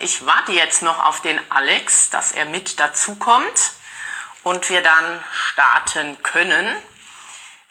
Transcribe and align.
Ich 0.00 0.26
warte 0.26 0.52
jetzt 0.52 0.82
noch 0.82 1.04
auf 1.04 1.22
den 1.22 1.40
Alex, 1.50 2.10
dass 2.10 2.32
er 2.32 2.44
mit 2.44 2.78
dazukommt 2.78 3.72
und 4.42 4.68
wir 4.68 4.82
dann 4.82 5.24
starten 5.32 6.22
können. 6.22 6.76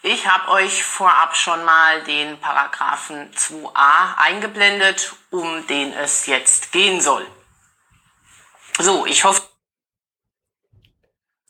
Ich 0.01 0.27
habe 0.27 0.51
euch 0.51 0.83
vorab 0.83 1.35
schon 1.35 1.63
mal 1.63 2.03
den 2.03 2.39
Paragraphen 2.39 3.31
2a 3.33 4.17
eingeblendet, 4.17 5.13
um 5.31 5.65
den 5.67 5.93
es 5.93 6.25
jetzt 6.25 6.71
gehen 6.71 7.01
soll. 7.01 7.25
So, 8.80 9.05
ich 9.05 9.23
hoffe, 9.23 9.42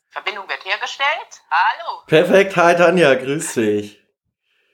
Verbindung 0.09 0.47
wird 0.47 0.63
hergestellt. 0.63 1.41
Hallo. 1.51 2.03
Perfekt, 2.07 2.55
hi 2.55 2.75
Tanja, 2.75 3.15
grüß 3.15 3.55
dich. 3.55 4.01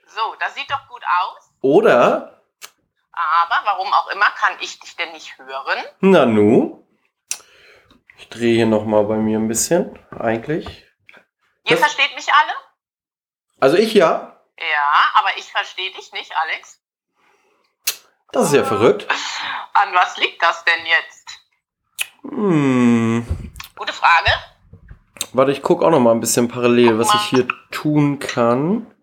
So, 0.07 0.35
das 0.39 0.53
sieht 0.53 0.69
doch 0.69 0.87
gut 0.87 1.03
aus. 1.03 1.49
Oder? 1.61 2.40
Aber 3.43 3.61
warum 3.65 3.93
auch 3.93 4.07
immer 4.09 4.29
kann 4.31 4.53
ich 4.61 4.79
dich 4.79 4.95
denn 4.95 5.11
nicht 5.11 5.37
hören? 5.37 5.83
Na 5.99 6.25
nu. 6.25 6.85
Ich 8.17 8.29
drehe 8.29 8.55
hier 8.55 8.65
nochmal 8.65 9.03
bei 9.05 9.15
mir 9.17 9.37
ein 9.39 9.47
bisschen, 9.47 9.97
eigentlich. 10.17 10.65
Ihr 11.63 11.75
Das- 11.75 11.79
versteht 11.79 12.15
mich 12.15 12.31
alle? 12.33 12.53
Also 13.59 13.77
ich 13.77 13.93
ja. 13.93 14.39
Ja, 14.59 15.11
aber 15.15 15.29
ich 15.37 15.51
verstehe 15.51 15.91
dich 15.91 16.11
nicht, 16.11 16.31
Alex. 16.37 16.79
Das 18.31 18.45
ist 18.47 18.53
ja 18.53 18.63
verrückt. 18.63 19.07
An 19.73 19.93
was 19.93 20.17
liegt 20.17 20.41
das 20.41 20.63
denn 20.63 20.85
jetzt? 20.85 21.29
Hm. 22.23 23.51
Gute 23.75 23.93
Frage. 23.93 24.31
Warte, 25.33 25.51
ich 25.51 25.61
gucke 25.61 25.85
auch 25.85 25.89
noch 25.89 25.99
mal 25.99 26.11
ein 26.11 26.19
bisschen 26.19 26.47
parallel, 26.47 26.99
was 26.99 27.13
ich 27.13 27.21
hier 27.23 27.47
tun 27.71 28.19
kann. 28.19 28.93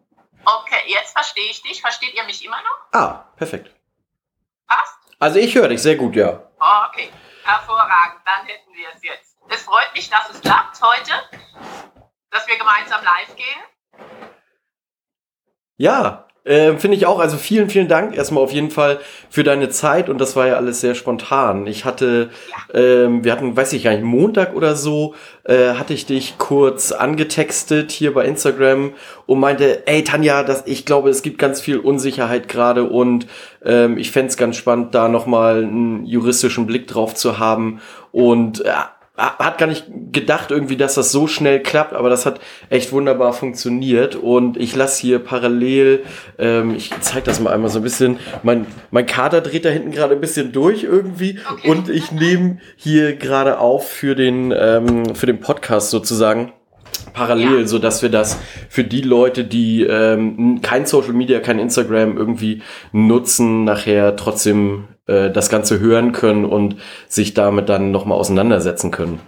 Okay, 0.45 0.81
jetzt 0.87 1.13
verstehe 1.13 1.51
ich 1.51 1.63
dich. 1.63 1.81
Versteht 1.81 2.15
ihr 2.15 2.25
mich 2.25 2.45
immer 2.45 2.57
noch? 2.63 2.99
Ah, 3.01 3.25
perfekt. 3.37 3.75
Passt? 4.69 4.99
Also 5.19 5.39
ich 5.39 5.55
höre 5.55 5.69
dich 5.69 5.83
sehr 5.83 5.97
gut, 5.97 6.15
ja. 6.15 6.43
Okay, 6.89 7.11
hervorragend. 7.45 8.21
Dann 8.25 8.47
hätten 8.47 8.73
wir 8.75 8.89
es 8.95 9.03
jetzt. 9.03 9.37
Es 9.49 9.63
freut 9.63 9.93
mich, 9.95 10.09
dass 10.11 10.31
es 10.31 10.41
klappt 10.41 10.81
heute, 10.83 11.13
dass 12.31 12.47
wir 12.47 12.57
gemeinsam 12.59 13.03
live 13.03 13.35
gehen. 13.35 13.63
Ja, 15.79 16.28
äh, 16.49 16.77
finde 16.79 16.97
ich 16.97 17.07
auch. 17.07 17.19
Also 17.19 17.37
vielen, 17.37 17.69
vielen 17.69 17.89
Dank 17.89 18.17
erstmal 18.17 18.43
auf 18.43 18.53
jeden 18.53 18.71
Fall 18.71 19.01
für 19.29 19.45
deine 19.45 19.69
Zeit 19.69 20.09
und 20.09 20.19
das 20.19 20.35
war 20.35 20.47
ja 20.47 20.55
alles 20.55 20.81
sehr 20.81 20.95
spontan. 20.95 21.67
Ich 21.67 21.85
hatte, 21.85 22.31
ähm, 22.73 23.23
wir 23.23 23.33
hatten, 23.33 23.57
weiß 23.57 23.75
ich 23.75 23.85
gar 23.85 23.91
nicht, 23.91 24.03
Montag 24.03 24.57
oder 24.57 24.75
so, 24.75 25.15
äh, 25.45 25.75
hatte 25.75 25.93
ich 25.93 26.07
dich 26.07 26.39
kurz 26.39 26.91
angetextet 26.93 27.93
hier 27.93 28.15
bei 28.15 28.25
Instagram 28.25 28.93
und 29.27 29.41
meinte, 29.41 29.87
ey 29.87 30.03
Tanja, 30.05 30.43
das, 30.43 30.63
ich 30.67 30.87
glaube, 30.87 31.11
es 31.11 31.23
gibt 31.23 31.39
ganz 31.39 31.61
viel 31.61 31.79
Unsicherheit 31.79 32.49
gerade 32.49 32.85
und 32.85 33.27
ähm, 33.65 33.99
ich 33.99 34.11
fänd's 34.11 34.39
ganz 34.39 34.57
spannend, 34.57 34.95
da 34.95 35.09
nochmal 35.09 35.65
einen 35.65 36.07
juristischen 36.07 36.67
Blick 36.67 36.87
drauf 36.87 37.15
zu 37.15 37.39
haben 37.39 37.81
und 38.11 38.65
äh, 38.65 38.71
hat 39.19 39.59
gar 39.59 39.67
nicht 39.67 39.87
gedacht 40.13 40.51
irgendwie, 40.51 40.77
dass 40.77 40.95
das 40.95 41.11
so 41.13 41.27
schnell 41.27 41.61
klappt, 41.61 41.93
aber 41.93 42.09
das 42.09 42.25
hat 42.25 42.41
echt 42.71 42.93
wunderbar 42.93 43.33
funktioniert 43.33 44.15
und 44.17 44.57
ich 44.57 44.77
lasse 44.77 45.01
hier 45.03 45.19
parallel, 45.19 46.05
ähm, 46.39 46.75
ich 46.77 46.91
zeige 47.01 47.23
das 47.27 47.41
mal 47.41 47.53
einmal 47.53 47.69
so 47.71 47.81
ein 47.81 47.83
bisschen, 47.83 48.19
mein, 48.43 48.67
mein 48.91 49.07
Kater 49.07 49.41
dreht 49.41 49.65
da 49.65 49.71
hinten 49.71 49.91
gerade 49.91 50.15
ein 50.15 50.21
bisschen 50.21 50.53
durch 50.53 50.85
irgendwie 50.85 51.39
Okay. 51.53 51.71
und 51.71 51.89
ich 51.89 52.13
nehme 52.13 52.59
hier 52.77 53.17
gerade 53.17 53.59
auf 53.59 53.89
für 53.89 54.15
den, 54.15 54.55
ähm, 54.57 55.15
für 55.15 55.27
den 55.27 55.41
Podcast 55.41 55.91
sozusagen 55.91 56.53
parallel, 57.13 57.61
Ja. 57.61 57.67
so 57.67 57.79
dass 57.79 58.03
wir 58.03 58.09
das 58.11 58.39
für 58.69 58.85
die 58.85 59.01
Leute, 59.03 59.45
die 59.45 59.83
ähm, 59.83 60.61
kein 60.63 60.87
Social 60.87 61.13
Media, 61.13 61.41
kein 61.41 61.59
Instagram 61.59 62.17
irgendwie 62.17 62.63
nutzen, 62.93 63.65
nachher 63.65 64.15
trotzdem 64.17 64.85
äh, 65.09 65.31
das 65.31 65.49
Ganze 65.49 65.81
hören 65.81 66.13
können 66.13 66.45
und 66.45 66.81
sich 67.09 67.35
damit 67.35 67.69
dann 67.69 67.91
nochmal 67.91 68.19
auseinandersetzen 68.19 68.91
können. 68.91 69.21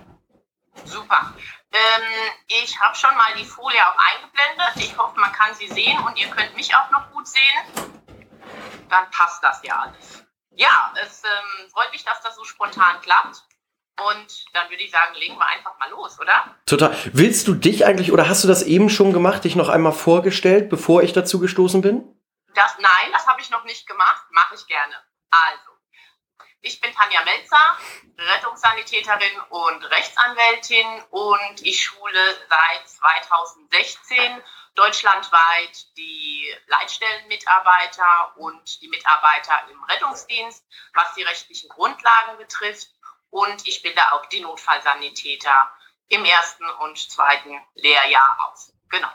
Super. 0.85 1.35
Ähm, 1.73 2.03
ich 2.47 2.79
habe 2.81 2.97
schon 2.97 3.15
mal 3.17 3.33
die 3.39 3.45
Folie 3.45 3.81
auch 3.81 3.97
eingeblendet. 4.13 4.77
Ich 4.77 4.97
hoffe, 4.97 5.19
man 5.19 5.33
kann 5.33 5.55
sie 5.55 5.69
sehen 5.69 5.99
und 6.07 6.19
ihr 6.21 6.29
könnt 6.29 6.55
mich 6.57 6.75
auch 6.75 6.91
noch 6.91 7.11
gut 7.13 7.27
sehen. 7.27 7.87
Dann 8.89 9.11
passt 9.11 9.43
das 9.43 9.61
ja 9.63 9.75
alles. 9.81 10.25
Ja, 10.55 10.93
es 11.03 11.23
ähm, 11.25 11.71
freut 11.71 11.93
mich, 11.93 12.05
dass 12.05 12.21
das 12.23 12.37
so 12.37 12.45
spontan 12.45 13.01
klappt. 13.03 13.43
Und 14.01 14.45
dann 14.55 14.71
würde 14.71 14.83
ich 14.83 14.91
sagen, 14.91 15.15
legen 15.15 15.37
wir 15.37 15.47
einfach 15.47 15.79
mal 15.79 15.91
los, 15.91 16.19
oder? 16.19 16.57
Total. 16.67 16.97
Willst 17.13 17.47
du 17.49 17.55
dich 17.55 17.85
eigentlich 17.85 18.13
oder 18.13 18.29
hast 18.29 18.43
du 18.45 18.49
das 18.49 18.63
eben 18.63 18.89
schon 18.89 19.13
gemacht, 19.13 19.45
dich 19.45 19.57
noch 19.57 19.69
einmal 19.69 19.93
vorgestellt, 19.93 20.71
bevor 20.71 21.03
ich 21.03 21.13
dazu 21.13 21.39
gestoßen 21.39 21.83
bin? 21.83 22.03
Das, 22.55 22.77
nein, 22.79 23.13
das 23.13 23.27
habe 23.27 23.41
ich 23.41 23.51
noch 23.51 23.65
nicht 23.65 23.87
gemacht. 23.87 24.25
Mache 24.31 24.55
ich 24.55 24.67
gerne. 24.67 24.95
Also, 25.31 25.70
ich 26.63 26.81
bin 26.81 26.93
Tanja 26.95 27.25
Melzer, 27.25 27.79
Rettungssanitäterin 28.19 29.41
und 29.49 29.85
Rechtsanwältin 29.85 30.87
und 31.11 31.67
ich 31.67 31.83
schule 31.83 32.47
seit 32.49 32.89
2016 32.89 34.43
deutschlandweit 34.75 35.97
die 35.97 36.55
Leitstellenmitarbeiter 36.67 38.37
und 38.37 38.81
die 38.83 38.89
Mitarbeiter 38.89 39.69
im 39.71 39.83
Rettungsdienst, 39.85 40.65
was 40.95 41.15
die 41.15 41.23
rechtlichen 41.23 41.69
Grundlagen 41.69 42.37
betrifft. 42.39 42.89
Und 43.31 43.67
ich 43.67 43.83
bilde 43.83 44.13
auch 44.13 44.27
die 44.27 44.41
Notfallsanitäter 44.41 45.71
im 46.09 46.25
ersten 46.25 46.69
und 46.81 46.99
zweiten 46.99 47.61
Lehrjahr 47.75 48.37
aus. 48.49 48.73
Genau. 48.89 49.09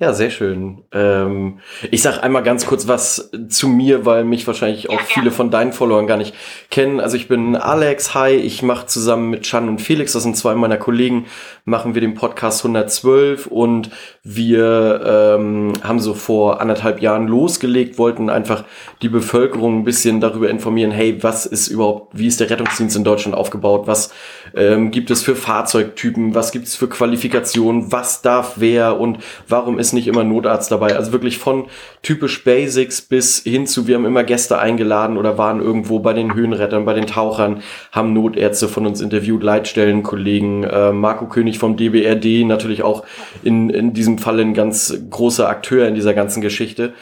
Ja, 0.00 0.14
sehr 0.14 0.30
schön. 0.30 0.84
Ähm, 0.92 1.58
ich 1.90 2.00
sag 2.00 2.22
einmal 2.22 2.42
ganz 2.42 2.64
kurz 2.64 2.88
was 2.88 3.30
zu 3.50 3.68
mir, 3.68 4.06
weil 4.06 4.24
mich 4.24 4.46
wahrscheinlich 4.46 4.88
auch 4.88 5.02
viele 5.02 5.30
von 5.30 5.50
deinen 5.50 5.74
Followern 5.74 6.06
gar 6.06 6.16
nicht 6.16 6.34
kennen. 6.70 7.00
Also 7.00 7.18
ich 7.18 7.28
bin 7.28 7.54
Alex, 7.54 8.14
hi, 8.14 8.30
ich 8.30 8.62
mache 8.62 8.86
zusammen 8.86 9.28
mit 9.28 9.42
Chan 9.42 9.68
und 9.68 9.78
Felix, 9.78 10.12
das 10.12 10.22
sind 10.22 10.38
zwei 10.38 10.54
meiner 10.54 10.78
Kollegen, 10.78 11.26
machen 11.66 11.92
wir 11.92 12.00
den 12.00 12.14
Podcast 12.14 12.64
112 12.64 13.46
und 13.48 13.90
wir 14.22 15.00
ähm, 15.38 15.72
haben 15.82 15.98
so 15.98 16.12
vor 16.12 16.60
anderthalb 16.60 17.00
Jahren 17.00 17.26
losgelegt, 17.26 17.96
wollten 17.96 18.28
einfach 18.28 18.64
die 19.00 19.08
Bevölkerung 19.08 19.78
ein 19.78 19.84
bisschen 19.84 20.20
darüber 20.20 20.50
informieren, 20.50 20.90
hey, 20.90 21.22
was 21.22 21.46
ist 21.46 21.68
überhaupt, 21.68 22.18
wie 22.18 22.26
ist 22.26 22.38
der 22.38 22.50
Rettungsdienst 22.50 22.96
in 22.96 23.04
Deutschland 23.04 23.34
aufgebaut, 23.34 23.86
was 23.86 24.12
ähm, 24.54 24.90
gibt 24.90 25.10
es 25.10 25.22
für 25.22 25.34
Fahrzeugtypen, 25.34 26.34
was 26.34 26.52
gibt 26.52 26.66
es 26.66 26.76
für 26.76 26.88
Qualifikationen, 26.88 27.92
was 27.92 28.20
darf 28.20 28.54
wer? 28.56 29.00
Und 29.00 29.18
warum 29.48 29.78
ist 29.78 29.94
nicht 29.94 30.06
immer 30.06 30.22
Notarzt 30.22 30.70
dabei. 30.70 30.96
Also 30.96 31.12
wirklich 31.12 31.38
von 31.38 31.66
typisch 32.02 32.44
Basics 32.44 33.00
bis 33.00 33.38
hin 33.38 33.66
zu, 33.66 33.86
wir 33.86 33.94
haben 33.94 34.04
immer 34.04 34.24
Gäste 34.24 34.58
eingeladen 34.58 35.16
oder 35.16 35.38
waren 35.38 35.60
irgendwo 35.60 35.98
bei 36.00 36.12
den 36.12 36.34
Höhenrettern, 36.34 36.84
bei 36.84 36.94
den 36.94 37.06
Tauchern, 37.06 37.62
haben 37.90 38.12
Notärzte 38.12 38.68
von 38.68 38.86
uns 38.86 39.00
interviewt, 39.00 39.42
Leitstellenkollegen, 39.42 40.64
äh, 40.64 40.92
Marco 40.92 41.26
König 41.26 41.58
vom 41.58 41.76
DBRD, 41.76 42.46
natürlich 42.46 42.82
auch 42.82 43.04
in, 43.42 43.70
in 43.70 43.94
diesem 43.94 44.09
Falle 44.18 44.42
ein 44.42 44.54
ganz 44.54 44.94
großer 45.10 45.48
Akteur 45.48 45.86
in 45.86 45.94
dieser 45.94 46.14
ganzen 46.14 46.40
Geschichte. 46.40 46.94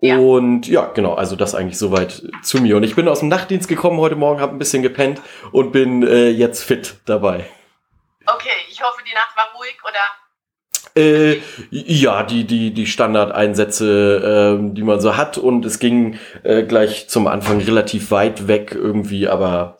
Ja. 0.00 0.16
Und 0.18 0.66
ja, 0.66 0.86
genau, 0.86 1.14
also 1.14 1.36
das 1.36 1.54
eigentlich 1.54 1.78
soweit 1.78 2.22
zu 2.42 2.58
mir. 2.62 2.76
Und 2.76 2.84
ich 2.84 2.96
bin 2.96 3.06
aus 3.06 3.20
dem 3.20 3.28
Nachtdienst 3.28 3.68
gekommen 3.68 3.98
heute 3.98 4.16
Morgen, 4.16 4.40
habe 4.40 4.52
ein 4.52 4.58
bisschen 4.58 4.82
gepennt 4.82 5.20
und 5.52 5.72
bin 5.72 6.02
äh, 6.06 6.28
jetzt 6.30 6.62
fit 6.62 6.96
dabei. 7.04 7.44
Okay, 8.26 8.48
ich 8.70 8.82
hoffe, 8.82 9.02
die 9.06 9.14
Nacht 9.14 9.36
war 9.36 9.50
ruhig 9.58 9.76
oder 9.82 9.98
Äh, 10.96 11.40
ja, 11.70 12.22
die, 12.22 12.44
die, 12.44 12.72
die 12.72 12.86
Standardeinsätze, 12.86 14.56
ähm, 14.58 14.74
die 14.74 14.82
man 14.82 15.00
so 15.00 15.16
hat. 15.18 15.36
Und 15.36 15.64
es 15.66 15.78
ging 15.78 16.18
äh, 16.44 16.62
gleich 16.62 17.08
zum 17.08 17.26
Anfang 17.26 17.60
relativ 17.60 18.10
weit 18.10 18.48
weg 18.48 18.72
irgendwie, 18.74 19.28
aber 19.28 19.78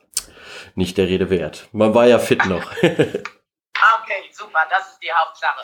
nicht 0.74 0.98
der 0.98 1.08
Rede 1.08 1.30
wert. 1.30 1.68
Man 1.72 1.94
war 1.94 2.06
ja 2.06 2.18
fit 2.18 2.44
noch. 2.46 2.70
Ah, 3.82 3.98
Okay, 4.02 4.28
super, 4.30 4.58
das 4.68 4.92
ist 4.92 4.98
die 5.02 5.10
Hauptsache. 5.10 5.62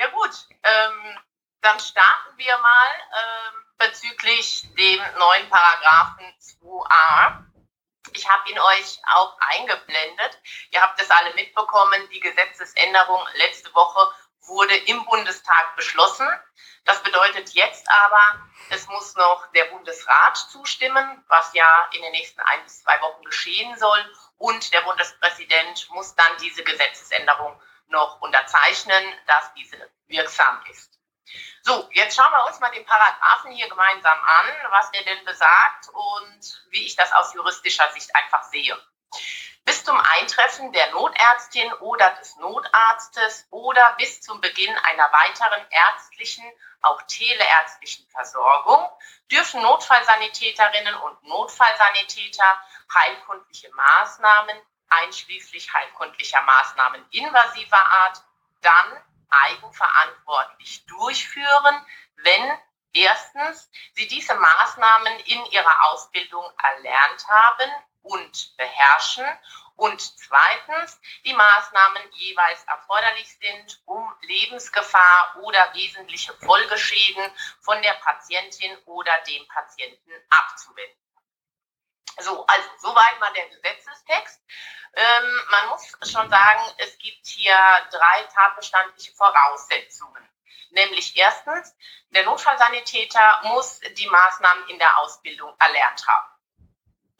Ja 0.00 0.06
gut, 0.06 0.30
ähm, 0.62 1.18
dann 1.60 1.78
starten 1.78 2.38
wir 2.38 2.56
mal 2.56 2.90
ähm, 3.18 3.64
bezüglich 3.76 4.64
dem 4.74 4.98
neuen 5.18 5.46
Paragraphen 5.50 6.24
2a. 6.40 7.44
Ich 8.14 8.26
habe 8.26 8.50
ihn 8.50 8.58
euch 8.58 8.98
auch 9.12 9.36
eingeblendet. 9.40 10.40
Ihr 10.70 10.80
habt 10.80 10.98
es 11.02 11.10
alle 11.10 11.34
mitbekommen, 11.34 12.08
die 12.14 12.20
Gesetzesänderung 12.20 13.22
letzte 13.34 13.74
Woche 13.74 14.14
wurde 14.46 14.74
im 14.74 15.04
Bundestag 15.04 15.76
beschlossen. 15.76 16.26
Das 16.86 17.02
bedeutet 17.02 17.50
jetzt 17.50 17.86
aber, 17.90 18.40
es 18.70 18.86
muss 18.88 19.14
noch 19.16 19.52
der 19.52 19.66
Bundesrat 19.66 20.38
zustimmen, 20.38 21.22
was 21.28 21.52
ja 21.52 21.90
in 21.92 22.00
den 22.00 22.12
nächsten 22.12 22.40
ein 22.40 22.62
bis 22.62 22.84
zwei 22.84 22.98
Wochen 23.02 23.22
geschehen 23.24 23.78
soll. 23.78 24.02
Und 24.38 24.72
der 24.72 24.80
Bundespräsident 24.80 25.90
muss 25.90 26.14
dann 26.14 26.38
diese 26.38 26.64
Gesetzesänderung 26.64 27.60
noch 27.90 28.20
unterzeichnen, 28.20 29.04
dass 29.26 29.52
diese 29.54 29.76
wirksam 30.06 30.62
ist. 30.70 30.98
So, 31.62 31.88
jetzt 31.92 32.16
schauen 32.16 32.32
wir 32.32 32.46
uns 32.46 32.58
mal 32.58 32.70
den 32.70 32.86
Paragraphen 32.86 33.52
hier 33.52 33.68
gemeinsam 33.68 34.18
an, 34.18 34.46
was 34.70 34.90
der 34.92 35.04
denn 35.04 35.24
besagt 35.24 35.88
und 35.92 36.64
wie 36.70 36.86
ich 36.86 36.96
das 36.96 37.12
aus 37.12 37.34
juristischer 37.34 37.90
Sicht 37.92 38.14
einfach 38.16 38.42
sehe. 38.44 38.76
Bis 39.64 39.84
zu 39.84 39.90
zum 39.90 39.98
Eintreffen 39.98 40.72
der 40.72 40.88
Notärztin 40.92 41.72
oder 41.80 42.10
des 42.10 42.36
Notarztes 42.36 43.48
oder 43.50 43.96
bis 43.98 44.20
zum 44.20 44.40
Beginn 44.40 44.72
einer 44.84 45.10
weiteren 45.12 45.66
ärztlichen, 45.68 46.44
auch 46.82 47.02
teleärztlichen 47.08 48.08
Versorgung 48.08 48.88
dürfen 49.32 49.60
Notfallsanitäterinnen 49.62 50.94
und 50.94 51.24
Notfallsanitäter 51.24 52.62
heilkundliche 52.94 53.68
Maßnahmen, 53.74 54.56
einschließlich 54.90 55.72
heilkundlicher 55.72 56.42
Maßnahmen 56.42 57.04
invasiver 57.10 57.86
Art, 57.86 58.22
dann 58.60 59.02
eigenverantwortlich 59.30 60.84
durchführen, 60.86 61.86
wenn 62.16 62.58
erstens 62.92 63.70
sie 63.94 64.06
diese 64.08 64.34
Maßnahmen 64.34 65.20
in 65.20 65.44
ihrer 65.46 65.84
Ausbildung 65.86 66.44
erlernt 66.58 67.26
haben 67.28 67.70
und 68.02 68.56
beherrschen 68.56 69.26
und 69.76 70.00
zweitens 70.00 71.00
die 71.24 71.32
Maßnahmen 71.32 72.02
jeweils 72.12 72.62
erforderlich 72.64 73.38
sind, 73.38 73.80
um 73.86 74.12
Lebensgefahr 74.22 75.36
oder 75.42 75.72
wesentliche 75.74 76.34
Folgeschäden 76.34 77.24
von 77.60 77.80
der 77.82 77.94
Patientin 77.94 78.76
oder 78.84 79.12
dem 79.26 79.46
Patienten 79.48 80.12
abzuwenden. 80.28 81.09
So, 82.18 82.44
also 82.46 82.68
soweit 82.78 83.18
mal 83.20 83.32
der 83.32 83.48
Gesetzestext. 83.48 84.40
Ähm, 84.94 85.40
man 85.50 85.68
muss 85.68 86.10
schon 86.10 86.28
sagen, 86.28 86.62
es 86.78 86.98
gibt 86.98 87.26
hier 87.26 87.56
drei 87.90 88.22
tatbestandliche 88.34 89.12
Voraussetzungen. 89.12 90.28
Nämlich 90.70 91.16
erstens, 91.16 91.74
der 92.10 92.24
Notfallsanitäter 92.24 93.40
muss 93.44 93.80
die 93.80 94.08
Maßnahmen 94.08 94.68
in 94.68 94.78
der 94.78 94.98
Ausbildung 94.98 95.54
erlernt 95.58 96.06
haben. 96.06 96.28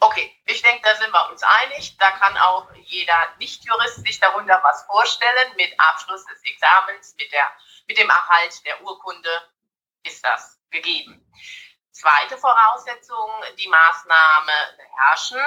Okay, 0.02 0.34
ich 0.46 0.62
denke, 0.62 0.82
da 0.82 0.94
sind 0.96 1.12
wir 1.12 1.30
uns 1.30 1.42
einig. 1.42 1.96
Da 1.98 2.10
kann 2.12 2.36
auch 2.38 2.72
jeder 2.74 3.34
Nicht-Jurist 3.38 4.04
sich 4.06 4.18
darunter 4.18 4.60
was 4.62 4.84
vorstellen. 4.84 5.54
Mit 5.56 5.78
Abschluss 5.78 6.24
des 6.24 6.42
Examens, 6.42 7.14
mit, 7.18 7.30
der, 7.32 7.52
mit 7.86 7.98
dem 7.98 8.08
Erhalt 8.08 8.64
der 8.64 8.82
Urkunde 8.82 9.50
ist 10.04 10.24
das 10.24 10.58
gegeben. 10.70 11.30
Zweite 12.00 12.38
Voraussetzung, 12.38 13.30
die 13.58 13.68
Maßnahme 13.68 14.52
beherrschen. 14.78 15.42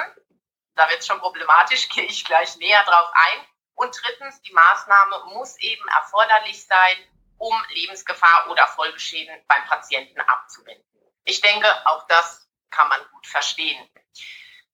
Da 0.76 0.88
wird 0.88 1.00
es 1.00 1.06
schon 1.06 1.18
problematisch, 1.18 1.88
gehe 1.94 2.04
ich 2.04 2.24
gleich 2.24 2.54
näher 2.56 2.84
drauf 2.84 3.10
ein. 3.12 3.46
Und 3.74 4.00
drittens, 4.00 4.40
die 4.42 4.52
Maßnahme 4.52 5.24
muss 5.34 5.58
eben 5.58 5.88
erforderlich 5.88 6.64
sein, 6.64 6.96
um 7.38 7.52
Lebensgefahr 7.70 8.48
oder 8.50 8.68
Folgeschäden 8.68 9.34
beim 9.48 9.64
Patienten 9.66 10.20
abzuwenden. 10.20 10.84
Ich 11.24 11.40
denke, 11.40 11.66
auch 11.88 12.06
das 12.06 12.48
kann 12.70 12.88
man 12.88 13.00
gut 13.10 13.26
verstehen. 13.26 13.90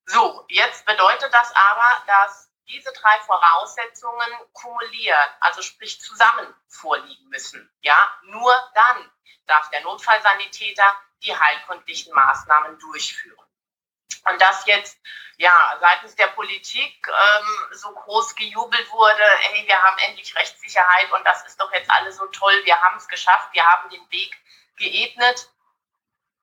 So, 0.05 0.45
jetzt 0.49 0.85
bedeutet 0.85 1.33
das 1.33 1.55
aber, 1.57 2.03
dass 2.07 2.50
diese 2.71 2.93
drei 2.93 3.19
Voraussetzungen 3.21 4.29
kumulieren, 4.53 5.31
also 5.41 5.63
sprich 5.63 6.01
zusammen 6.01 6.55
vorliegen 6.69 7.29
müssen. 7.29 7.71
Ja, 7.81 8.11
nur 8.25 8.53
dann 8.75 9.11
darf 9.47 9.69
der 9.71 9.83
Notfallsanitäter 9.83 10.97
die 11.23 11.37
heilkundlichen 11.37 12.15
Maßnahmen 12.15 12.79
durchführen. 12.79 13.37
Und 14.27 14.41
dass 14.41 14.67
jetzt 14.67 14.99
ja 15.39 15.77
seitens 15.81 16.15
der 16.17 16.29
Politik 16.29 17.09
ähm, 17.09 17.69
so 17.73 17.91
groß 17.93 18.35
gejubelt 18.37 18.91
wurde, 18.93 19.25
hey, 19.41 19.67
wir 19.67 19.83
haben 19.83 19.99
endlich 19.99 20.35
Rechtssicherheit 20.37 21.11
und 21.13 21.25
das 21.25 21.45
ist 21.47 21.61
doch 21.61 21.73
jetzt 21.73 21.91
alles 21.91 22.17
so 22.17 22.27
toll, 22.27 22.55
wir 22.65 22.79
haben 22.81 22.97
es 22.97 23.09
geschafft, 23.09 23.49
wir 23.53 23.67
haben 23.67 23.89
den 23.91 24.11
Weg 24.11 24.37
geebnet, 24.77 25.51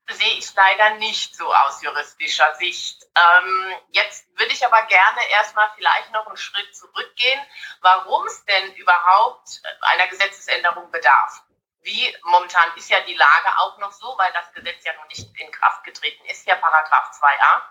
sehe 0.10 0.38
ich 0.38 0.54
leider 0.54 0.92
nicht 0.92 1.36
so 1.36 1.54
aus 1.54 1.82
juristischer 1.82 2.56
Sicht. 2.56 3.04
Ähm, 3.16 3.76
jetzt 3.92 4.26
würde 4.38 4.54
ich 4.54 4.66
aber 4.66 4.82
gerne 4.84 5.30
erstmal 5.30 5.70
vielleicht 5.76 6.12
noch 6.12 6.28
einen 6.28 6.38
Schritt 6.38 6.76
zurückgehen, 6.76 7.42
warum 7.82 8.26
es 8.28 8.46
denn 8.46 8.74
überhaupt 8.76 9.62
einer 9.82 10.08
Gesetzesänderung 10.08 10.90
bedarf. 10.92 11.44
Wie 11.82 12.16
momentan 12.24 12.72
ist 12.76 12.90
ja 12.90 13.00
die 13.02 13.16
Lage 13.16 13.60
auch 13.60 13.78
noch 13.78 13.92
so, 13.92 14.18
weil 14.18 14.32
das 14.34 14.52
Gesetz 14.54 14.84
ja 14.84 14.94
noch 14.94 15.08
nicht 15.08 15.28
in 15.40 15.52
Kraft 15.52 15.84
getreten 15.84 16.26
ist, 16.26 16.46
ja 16.48 16.56
Paragraph 16.56 17.12
2a. 17.12 17.62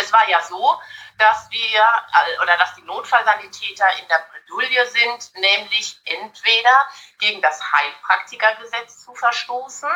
Es 0.00 0.12
war 0.12 0.28
ja 0.28 0.40
so, 0.42 0.80
dass 1.18 1.50
wir 1.50 1.80
äh, 1.80 2.42
oder 2.42 2.56
dass 2.56 2.74
die 2.76 2.82
Notfallsanitäter 2.82 3.98
in 3.98 4.08
der 4.08 4.24
Bredouille 4.30 4.86
sind, 4.86 5.34
nämlich 5.34 6.00
entweder 6.04 6.88
gegen 7.18 7.42
das 7.42 7.60
Heilpraktikergesetz 7.72 9.04
zu 9.04 9.14
verstoßen, 9.14 9.90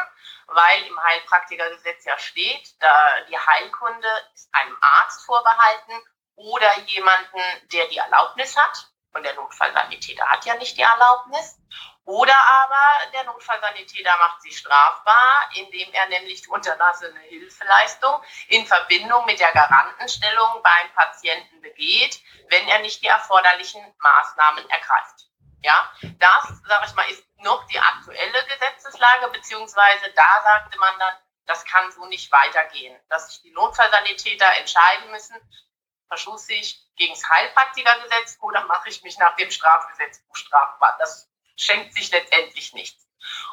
weil 0.47 0.83
im 0.85 1.03
Heilpraktikergesetz 1.03 2.05
ja 2.05 2.19
steht, 2.19 2.81
da 2.81 3.21
die 3.29 3.39
Heilkunde 3.39 4.09
ist 4.35 4.49
einem 4.53 4.77
Arzt 4.81 5.25
vorbehalten 5.25 5.93
oder 6.37 6.79
jemanden, 6.81 7.41
der 7.73 7.87
die 7.89 7.99
Erlaubnis 7.99 8.57
hat. 8.57 8.89
Und 9.15 9.25
der 9.25 9.35
Notfallsanitäter 9.35 10.25
hat 10.27 10.45
ja 10.47 10.55
nicht 10.55 10.77
die 10.77 10.83
Erlaubnis. 10.83 11.59
Oder 12.05 12.37
aber 12.37 13.11
der 13.13 13.25
Notfallsanitäter 13.25 14.17
macht 14.19 14.43
sich 14.43 14.59
strafbar, 14.59 15.51
indem 15.55 15.93
er 15.93 16.09
nämlich 16.09 16.43
die 16.43 16.49
unterlassene 16.49 17.21
Hilfeleistung 17.21 18.21
in 18.49 18.67
Verbindung 18.67 19.25
mit 19.27 19.39
der 19.39 19.53
Garantenstellung 19.53 20.63
beim 20.63 20.93
Patienten 20.95 21.61
begeht, 21.61 22.21
wenn 22.49 22.67
er 22.69 22.81
nicht 22.81 23.03
die 23.03 23.07
erforderlichen 23.07 23.83
Maßnahmen 23.99 24.69
ergreift. 24.69 25.29
Ja, 25.63 25.93
das, 26.19 26.61
sage 26.67 26.87
ich 26.87 26.95
mal, 26.95 27.09
ist 27.11 27.25
noch 27.39 27.67
die 27.69 27.79
aktuelle 27.79 28.45
Gesetzeslage, 28.47 29.29
beziehungsweise 29.29 30.13
da 30.15 30.43
sagte 30.43 30.79
man 30.79 30.99
dann, 30.99 31.15
das 31.47 31.65
kann 31.65 31.91
so 31.93 32.07
nicht 32.07 32.31
weitergehen, 32.31 32.99
dass 33.09 33.29
sich 33.29 33.43
die 33.43 33.51
Notfallsanitäter 33.51 34.57
entscheiden 34.59 35.11
müssen, 35.11 35.37
verschusse 36.09 36.53
ich 36.55 36.79
gegen 36.97 37.15
das 37.15 37.29
Heilpraktikergesetz 37.29 38.39
oder 38.41 38.65
mache 38.65 38.89
ich 38.89 39.03
mich 39.03 39.19
nach 39.19 39.35
dem 39.37 39.51
Strafgesetzbuch 39.51 40.37
strafbar. 40.37 40.97
Das 40.99 41.29
schenkt 41.57 41.95
sich 41.95 42.11
letztendlich 42.11 42.73
nichts. 42.75 43.07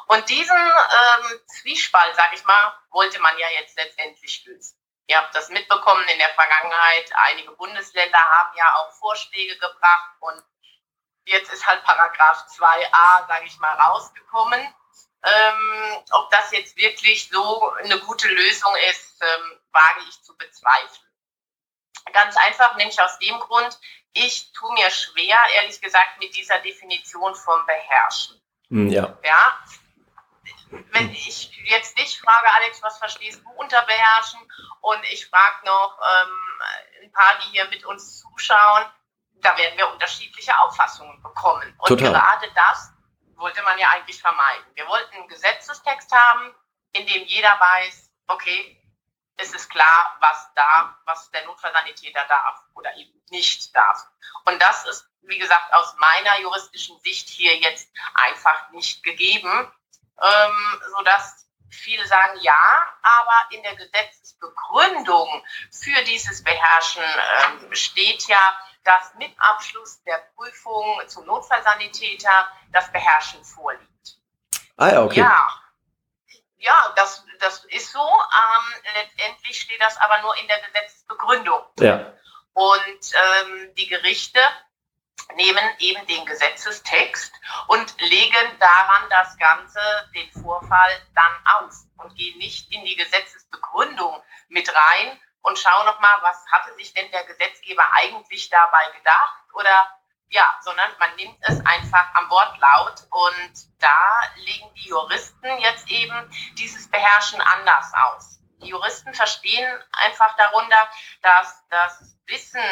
Und 0.06 0.28
diesen 0.28 0.56
ähm, 0.56 1.40
Zwiespalt, 1.46 2.14
sage 2.16 2.34
ich 2.34 2.44
mal, 2.44 2.74
wollte 2.90 3.20
man 3.20 3.36
ja 3.38 3.48
jetzt 3.50 3.76
letztendlich 3.76 4.44
lösen. 4.44 4.76
Ihr 5.06 5.16
habt 5.16 5.34
das 5.34 5.48
mitbekommen 5.48 6.06
in 6.08 6.18
der 6.18 6.34
Vergangenheit. 6.34 7.10
Einige 7.14 7.52
Bundesländer 7.52 8.18
haben 8.18 8.56
ja 8.56 8.76
auch 8.76 8.92
Vorschläge 8.92 9.56
gebracht 9.58 10.10
und 10.20 10.44
jetzt 11.24 11.52
ist 11.52 11.66
halt 11.66 11.84
Paragraph 11.84 12.44
2a, 12.48 13.26
sage 13.26 13.46
ich 13.46 13.58
mal, 13.58 13.74
rausgekommen. 13.74 14.60
Ähm, 15.22 16.04
ob 16.12 16.30
das 16.30 16.50
jetzt 16.52 16.76
wirklich 16.76 17.28
so 17.28 17.72
eine 17.74 17.98
gute 18.00 18.28
Lösung 18.28 18.72
ist, 18.90 19.22
ähm, 19.22 19.60
wage 19.70 20.00
ich 20.08 20.22
zu 20.22 20.34
bezweifeln. 20.36 21.06
Ganz 22.12 22.36
einfach, 22.36 22.76
nämlich 22.76 23.00
aus 23.00 23.18
dem 23.18 23.38
Grund, 23.38 23.78
ich 24.14 24.52
tue 24.52 24.72
mir 24.72 24.90
schwer, 24.90 25.38
ehrlich 25.56 25.80
gesagt, 25.80 26.18
mit 26.20 26.34
dieser 26.34 26.58
Definition 26.60 27.34
vom 27.34 27.64
Beherrschen. 27.66 28.40
Hm, 28.68 28.88
ja. 28.88 29.18
Ja. 29.22 29.58
Wenn 30.70 31.10
ich 31.10 31.52
jetzt 31.64 31.98
dich 31.98 32.18
frage, 32.18 32.48
Alex, 32.54 32.82
was 32.82 32.98
verstehst 32.98 33.42
du 33.44 33.50
unter 33.50 33.82
Beherrschen? 33.82 34.40
Und 34.80 35.04
ich 35.12 35.26
frage 35.26 35.66
noch 35.66 35.98
ähm, 35.98 36.62
ein 37.02 37.12
paar, 37.12 37.38
die 37.40 37.50
hier 37.50 37.66
mit 37.68 37.84
uns 37.84 38.20
zuschauen, 38.20 38.86
da 39.40 39.56
werden 39.56 39.76
wir 39.76 39.90
unterschiedliche 39.90 40.58
Auffassungen 40.60 41.20
bekommen. 41.22 41.74
Und 41.78 41.88
Total. 41.88 42.12
gerade 42.12 42.50
das 42.54 42.92
wollte 43.36 43.62
man 43.62 43.78
ja 43.78 43.88
eigentlich 43.90 44.20
vermeiden. 44.20 44.64
Wir 44.74 44.86
wollten 44.86 45.14
einen 45.16 45.28
Gesetzestext 45.28 46.12
haben, 46.12 46.54
in 46.92 47.06
dem 47.06 47.24
jeder 47.24 47.58
weiß, 47.58 48.10
okay, 48.28 48.76
es 49.36 49.52
ist 49.54 49.70
klar, 49.70 50.16
was 50.20 50.50
da, 50.54 50.96
was 51.06 51.30
der 51.30 51.44
Notfallsanitäter 51.46 52.24
darf 52.28 52.62
oder 52.74 52.94
eben 52.96 53.22
nicht 53.30 53.74
darf. 53.74 54.06
Und 54.44 54.60
das 54.60 54.84
ist, 54.86 55.08
wie 55.22 55.38
gesagt, 55.38 55.72
aus 55.72 55.94
meiner 55.96 56.40
juristischen 56.40 56.98
Sicht 57.00 57.28
hier 57.28 57.56
jetzt 57.56 57.90
einfach 58.14 58.70
nicht 58.70 59.02
gegeben, 59.02 59.72
ähm, 60.22 60.82
sodass 60.96 61.46
viele 61.70 62.06
sagen 62.06 62.38
ja, 62.40 62.58
aber 63.02 63.54
in 63.54 63.62
der 63.62 63.76
Gesetzesbegründung 63.76 65.44
für 65.70 66.02
dieses 66.04 66.42
Beherrschen 66.42 67.02
ähm, 67.02 67.74
steht 67.74 68.26
ja, 68.28 68.56
dass 68.84 69.14
mit 69.14 69.32
Abschluss 69.38 70.02
der 70.04 70.18
Prüfung 70.34 71.00
zum 71.06 71.26
Notfallsanitäter 71.26 72.48
das 72.72 72.90
Beherrschen 72.92 73.44
vorliegt. 73.44 74.18
Ah 74.76 74.88
ja, 74.88 75.02
okay. 75.02 75.20
Ja, 75.20 75.48
ja 76.56 76.92
das, 76.96 77.24
das 77.38 77.64
ist 77.66 77.92
so. 77.92 78.00
Ähm, 78.00 78.82
letztendlich 78.94 79.60
steht 79.60 79.80
das 79.80 79.96
aber 79.98 80.22
nur 80.22 80.36
in 80.38 80.48
der 80.48 80.60
Gesetzesbegründung. 80.60 81.62
Ja. 81.78 82.12
Und 82.54 83.12
ähm, 83.14 83.74
die 83.76 83.86
Gerichte 83.86 84.40
nehmen 85.36 85.64
eben 85.78 86.06
den 86.06 86.24
Gesetzestext 86.24 87.32
und 87.68 88.00
legen 88.00 88.58
daran 88.58 89.08
das 89.10 89.36
Ganze, 89.38 89.80
den 90.14 90.30
Vorfall 90.42 91.06
dann 91.14 91.62
aus 91.62 91.86
und 91.98 92.14
gehen 92.16 92.38
nicht 92.38 92.72
in 92.72 92.84
die 92.84 92.96
Gesetzesbegründung 92.96 94.22
mit 94.48 94.72
rein 94.74 95.20
und 95.42 95.58
schauen 95.58 95.86
nochmal, 95.86 96.16
was 96.22 96.44
hatte 96.50 96.74
sich 96.74 96.92
denn 96.92 97.10
der 97.10 97.24
Gesetzgeber 97.24 97.84
eigentlich 97.92 98.48
dabei 98.50 98.90
gedacht 98.96 99.44
oder 99.54 99.96
ja, 100.30 100.46
sondern 100.62 100.88
man 100.98 101.14
nimmt 101.16 101.36
es 101.40 101.64
einfach 101.66 102.14
am 102.14 102.30
Wortlaut 102.30 103.02
und 103.10 103.52
da 103.80 104.22
legen 104.36 104.72
die 104.74 104.88
Juristen 104.88 105.58
jetzt 105.58 105.88
eben 105.90 106.30
dieses 106.54 106.88
Beherrschen 106.88 107.40
anders 107.40 107.92
aus. 107.94 108.38
Die 108.62 108.68
Juristen 108.68 109.12
verstehen 109.12 109.82
einfach 109.90 110.36
darunter, 110.36 110.88
dass 111.22 111.66
das 111.68 112.16
Wissen 112.26 112.62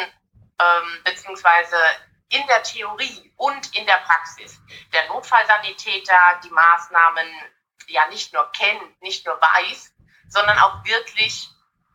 ähm, 0.59 1.01
beziehungsweise 1.03 1.75
in 2.29 2.45
der 2.47 2.63
Theorie 2.63 3.33
und 3.35 3.75
in 3.75 3.85
der 3.85 3.97
Praxis 3.97 4.59
der 4.93 5.07
Notfallsanitäter 5.07 6.39
die 6.43 6.51
Maßnahmen 6.51 7.27
ja 7.87 8.07
nicht 8.07 8.33
nur 8.33 8.49
kennt, 8.51 9.01
nicht 9.01 9.25
nur 9.25 9.39
weiß, 9.41 9.93
sondern 10.29 10.59
auch 10.59 10.85
wirklich 10.85 11.49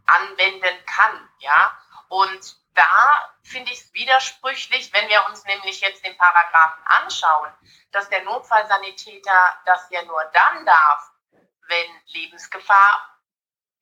anwenden 0.06 0.84
kann, 0.86 1.28
ja. 1.38 1.78
Und 2.08 2.56
da 2.74 3.34
finde 3.42 3.72
ich 3.72 3.80
es 3.80 3.94
widersprüchlich, 3.94 4.92
wenn 4.92 5.08
wir 5.08 5.24
uns 5.26 5.44
nämlich 5.44 5.80
jetzt 5.80 6.04
den 6.04 6.16
Paragraphen 6.16 6.82
anschauen, 6.86 7.52
dass 7.92 8.08
der 8.08 8.22
Notfallsanitäter 8.24 9.58
das 9.64 9.88
ja 9.90 10.02
nur 10.02 10.22
dann 10.32 10.66
darf, 10.66 11.10
wenn 11.66 12.00
Lebensgefahr 12.06 13.14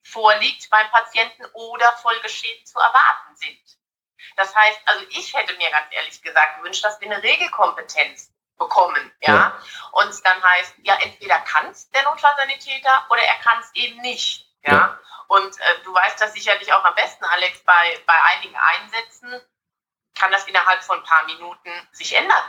vorliegt 0.05 0.69
beim 0.71 0.91
Patienten 0.91 1.45
oder 1.53 1.93
Folgeschäden 1.99 2.67
zu 2.67 2.79
erwarten 2.79 3.37
sind. 3.37 3.61
Das 4.37 4.55
heißt, 4.55 4.81
also 4.87 5.05
ich 5.11 5.35
hätte 5.35 5.57
mir 5.57 5.71
ganz 5.71 5.87
ehrlich 5.91 6.21
gesagt 6.23 6.59
gewünscht, 6.59 6.85
dass 6.85 7.01
wir 7.01 7.11
eine 7.11 7.23
Regelkompetenz 7.23 8.33
bekommen, 8.59 9.13
ja. 9.21 9.35
ja. 9.35 9.63
Und 9.93 10.25
dann 10.25 10.43
heißt, 10.43 10.75
ja, 10.83 10.95
entweder 11.01 11.41
kann 11.41 11.67
es 11.71 11.91
der 11.91 12.03
Notfallsanitäter 12.05 13.07
oder 13.11 13.23
er 13.23 13.37
kann 13.37 13.59
es 13.61 13.75
eben 13.75 14.01
nicht, 14.01 14.52
ja. 14.63 14.73
ja. 14.73 14.99
Und 15.29 15.59
äh, 15.59 15.65
du 15.85 15.95
weißt 15.95 16.21
das 16.21 16.33
sicherlich 16.35 16.73
auch 16.73 16.85
am 16.85 16.95
besten, 16.95 17.25
Alex, 17.25 17.61
bei, 17.65 18.01
bei 18.07 18.23
einigen 18.35 18.57
Einsätzen 18.57 19.41
kann 20.15 20.31
das 20.31 20.47
innerhalb 20.47 20.83
von 20.83 20.99
ein 20.99 21.05
paar 21.05 21.25
Minuten 21.25 21.71
sich 21.93 22.15
ändern. 22.15 22.45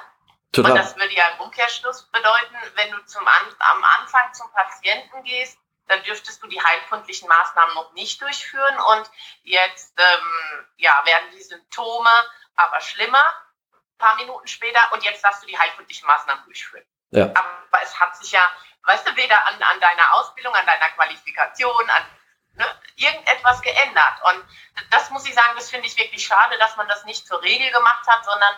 Total. 0.51 0.71
Und 0.71 0.77
das 0.77 0.95
würde 0.97 1.13
ja 1.13 1.27
im 1.29 1.41
Umkehrschluss 1.41 2.03
bedeuten, 2.11 2.55
wenn 2.75 2.91
du 2.91 3.03
zum, 3.05 3.25
am 3.25 3.83
Anfang 3.83 4.33
zum 4.33 4.51
Patienten 4.51 5.23
gehst, 5.23 5.57
dann 5.87 6.03
dürftest 6.03 6.41
du 6.43 6.47
die 6.47 6.61
heilkundlichen 6.61 7.27
Maßnahmen 7.27 7.75
noch 7.75 7.91
nicht 7.93 8.21
durchführen 8.21 8.77
und 8.79 9.09
jetzt 9.43 9.93
ähm, 9.97 10.65
ja, 10.77 11.01
werden 11.05 11.31
die 11.33 11.41
Symptome 11.41 12.09
aber 12.55 12.79
schlimmer, 12.81 13.23
ein 13.71 13.97
paar 13.97 14.15
Minuten 14.15 14.47
später 14.47 14.79
und 14.93 15.03
jetzt 15.03 15.23
darfst 15.23 15.43
du 15.43 15.47
die 15.47 15.57
heilkundlichen 15.57 16.07
Maßnahmen 16.07 16.43
durchführen. 16.45 16.85
Ja. 17.11 17.25
Aber 17.25 17.83
es 17.83 17.99
hat 17.99 18.15
sich 18.17 18.31
ja, 18.31 18.47
weißt 18.83 19.07
du, 19.07 19.15
weder 19.15 19.47
an, 19.47 19.61
an 19.61 19.79
deiner 19.79 20.13
Ausbildung, 20.13 20.53
an 20.53 20.65
deiner 20.65 20.89
Qualifikation, 20.91 21.89
an 21.89 22.05
ne, 22.53 22.81
irgendetwas 22.95 23.61
geändert. 23.61 24.21
Und 24.23 24.45
das 24.91 25.09
muss 25.09 25.25
ich 25.25 25.33
sagen, 25.33 25.55
das 25.55 25.69
finde 25.69 25.87
ich 25.87 25.97
wirklich 25.97 26.25
schade, 26.25 26.57
dass 26.57 26.75
man 26.77 26.87
das 26.87 27.05
nicht 27.05 27.27
zur 27.27 27.41
Regel 27.41 27.71
gemacht 27.71 28.05
hat, 28.07 28.25
sondern 28.25 28.55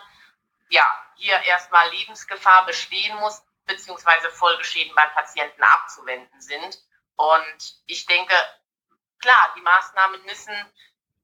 ja, 0.69 0.85
hier 1.15 1.41
erstmal 1.43 1.89
Lebensgefahr 1.89 2.65
bestehen 2.65 3.15
muss, 3.17 3.43
beziehungsweise 3.65 4.29
Folgeschäden 4.31 4.95
beim 4.95 5.11
Patienten 5.13 5.63
abzuwenden 5.63 6.41
sind. 6.41 6.77
Und 7.15 7.75
ich 7.85 8.05
denke, 8.05 8.35
klar, 9.19 9.53
die 9.55 9.61
Maßnahmen 9.61 10.23
müssen 10.25 10.53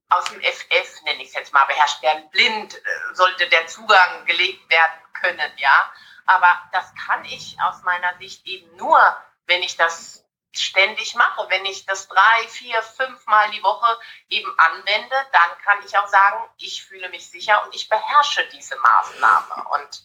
aus 0.08 0.24
dem 0.26 0.40
FF, 0.42 1.02
nenne 1.02 1.22
ich 1.22 1.28
es 1.28 1.34
jetzt 1.34 1.52
mal, 1.52 1.64
beherrscht 1.64 2.02
werden. 2.02 2.28
Blind 2.30 2.74
äh, 2.74 3.14
sollte 3.14 3.48
der 3.48 3.66
Zugang 3.66 4.24
gelegt 4.26 4.68
werden 4.70 5.00
können, 5.14 5.52
ja. 5.56 5.92
Aber 6.32 6.60
das 6.72 6.92
kann 7.06 7.24
ich 7.24 7.56
aus 7.62 7.82
meiner 7.82 8.16
Sicht 8.18 8.46
eben 8.46 8.76
nur, 8.76 8.98
wenn 9.46 9.62
ich 9.62 9.76
das 9.76 10.24
ständig 10.52 11.14
mache. 11.14 11.46
Wenn 11.48 11.64
ich 11.64 11.86
das 11.86 12.08
drei, 12.08 12.48
vier, 12.48 12.80
fünf 12.82 13.26
Mal 13.26 13.50
die 13.50 13.62
Woche 13.62 13.98
eben 14.28 14.52
anwende, 14.58 15.16
dann 15.32 15.58
kann 15.64 15.78
ich 15.86 15.96
auch 15.96 16.08
sagen, 16.08 16.48
ich 16.58 16.84
fühle 16.84 17.08
mich 17.08 17.30
sicher 17.30 17.64
und 17.64 17.74
ich 17.74 17.88
beherrsche 17.88 18.46
diese 18.52 18.76
Maßnahme. 18.78 19.68
Und 19.70 20.04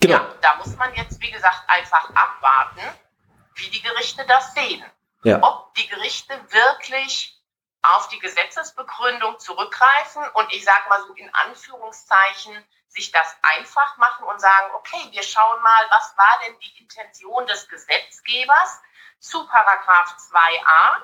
genau. 0.00 0.16
ja, 0.16 0.34
da 0.40 0.54
muss 0.56 0.76
man 0.76 0.94
jetzt, 0.94 1.20
wie 1.20 1.30
gesagt, 1.30 1.62
einfach 1.68 2.10
abwarten, 2.14 2.82
wie 3.54 3.70
die 3.70 3.82
Gerichte 3.82 4.24
das 4.26 4.54
sehen. 4.54 4.84
Ja. 5.24 5.42
Ob 5.42 5.74
die 5.74 5.88
Gerichte 5.88 6.34
wirklich 6.50 7.37
auf 7.88 8.08
die 8.08 8.18
Gesetzesbegründung 8.18 9.38
zurückgreifen 9.38 10.22
und 10.34 10.52
ich 10.52 10.64
sage 10.64 10.88
mal 10.88 11.02
so 11.06 11.14
in 11.14 11.32
Anführungszeichen 11.34 12.64
sich 12.88 13.10
das 13.10 13.36
einfach 13.42 13.96
machen 13.98 14.24
und 14.26 14.40
sagen, 14.40 14.74
okay, 14.74 15.08
wir 15.10 15.22
schauen 15.22 15.62
mal, 15.62 15.86
was 15.90 16.16
war 16.16 16.40
denn 16.44 16.58
die 16.58 16.78
Intention 16.78 17.46
des 17.46 17.68
Gesetzgebers 17.68 18.80
zu 19.18 19.46
Paragraph 19.46 20.16
2a 20.30 21.02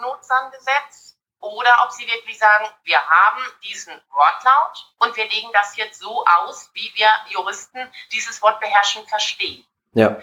Notsangesetz 0.00 1.16
oder 1.40 1.84
ob 1.84 1.90
sie 1.90 2.06
wirklich 2.06 2.38
sagen, 2.38 2.68
wir 2.84 3.04
haben 3.08 3.42
diesen 3.64 4.00
Wortlaut 4.10 4.86
und 4.98 5.16
wir 5.16 5.28
legen 5.28 5.50
das 5.52 5.76
jetzt 5.76 6.00
so 6.00 6.24
aus, 6.24 6.70
wie 6.72 6.92
wir 6.94 7.10
Juristen 7.28 7.92
dieses 8.12 8.40
Wort 8.42 8.60
beherrschen 8.60 9.06
verstehen. 9.08 9.66
Ja, 9.94 10.18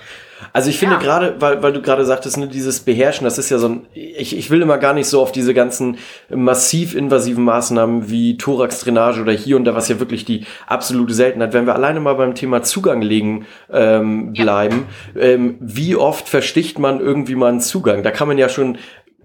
also 0.54 0.70
ich 0.70 0.80
finde 0.80 0.96
ja. 0.96 1.02
gerade, 1.02 1.36
weil, 1.40 1.62
weil 1.62 1.74
du 1.74 1.82
gerade 1.82 2.06
sagtest, 2.06 2.38
ne, 2.38 2.48
dieses 2.48 2.80
Beherrschen, 2.80 3.26
das 3.26 3.38
ist 3.38 3.50
ja 3.50 3.58
so 3.58 3.68
ein, 3.68 3.88
ich, 3.94 4.36
ich 4.36 4.50
will 4.50 4.62
immer 4.62 4.78
gar 4.78 4.94
nicht 4.94 5.08
so 5.08 5.22
auf 5.22 5.32
diese 5.32 5.54
ganzen 5.54 5.98
massiv 6.30 6.96
invasiven 6.96 7.44
Maßnahmen 7.44 8.10
wie 8.10 8.38
Thorax-Drainage 8.38 9.22
oder 9.22 9.32
hier 9.32 9.58
und 9.58 9.66
da, 9.66 9.76
was 9.76 9.90
ja 9.90 10.00
wirklich 10.00 10.26
die 10.26 10.46
absolute 10.66 11.14
Seltenheit, 11.14 11.54
wenn 11.54 11.66
wir 11.66 11.76
alleine 11.76 12.00
mal 12.00 12.14
beim 12.14 12.36
Thema 12.36 12.64
Zugang 12.64 13.02
legen 13.02 13.46
ähm, 13.72 14.34
bleiben, 14.34 14.88
ja. 15.14 15.22
ähm, 15.22 15.58
wie 15.60 15.96
oft 15.96 16.30
versticht 16.30 16.80
man 16.80 17.00
irgendwie 17.00 17.36
mal 17.36 17.50
einen 17.50 17.62
Zugang? 17.62 18.02
Da 18.02 18.12
kann 18.12 18.28
man 18.28 18.38
ja 18.38 18.50
schon 18.50 18.78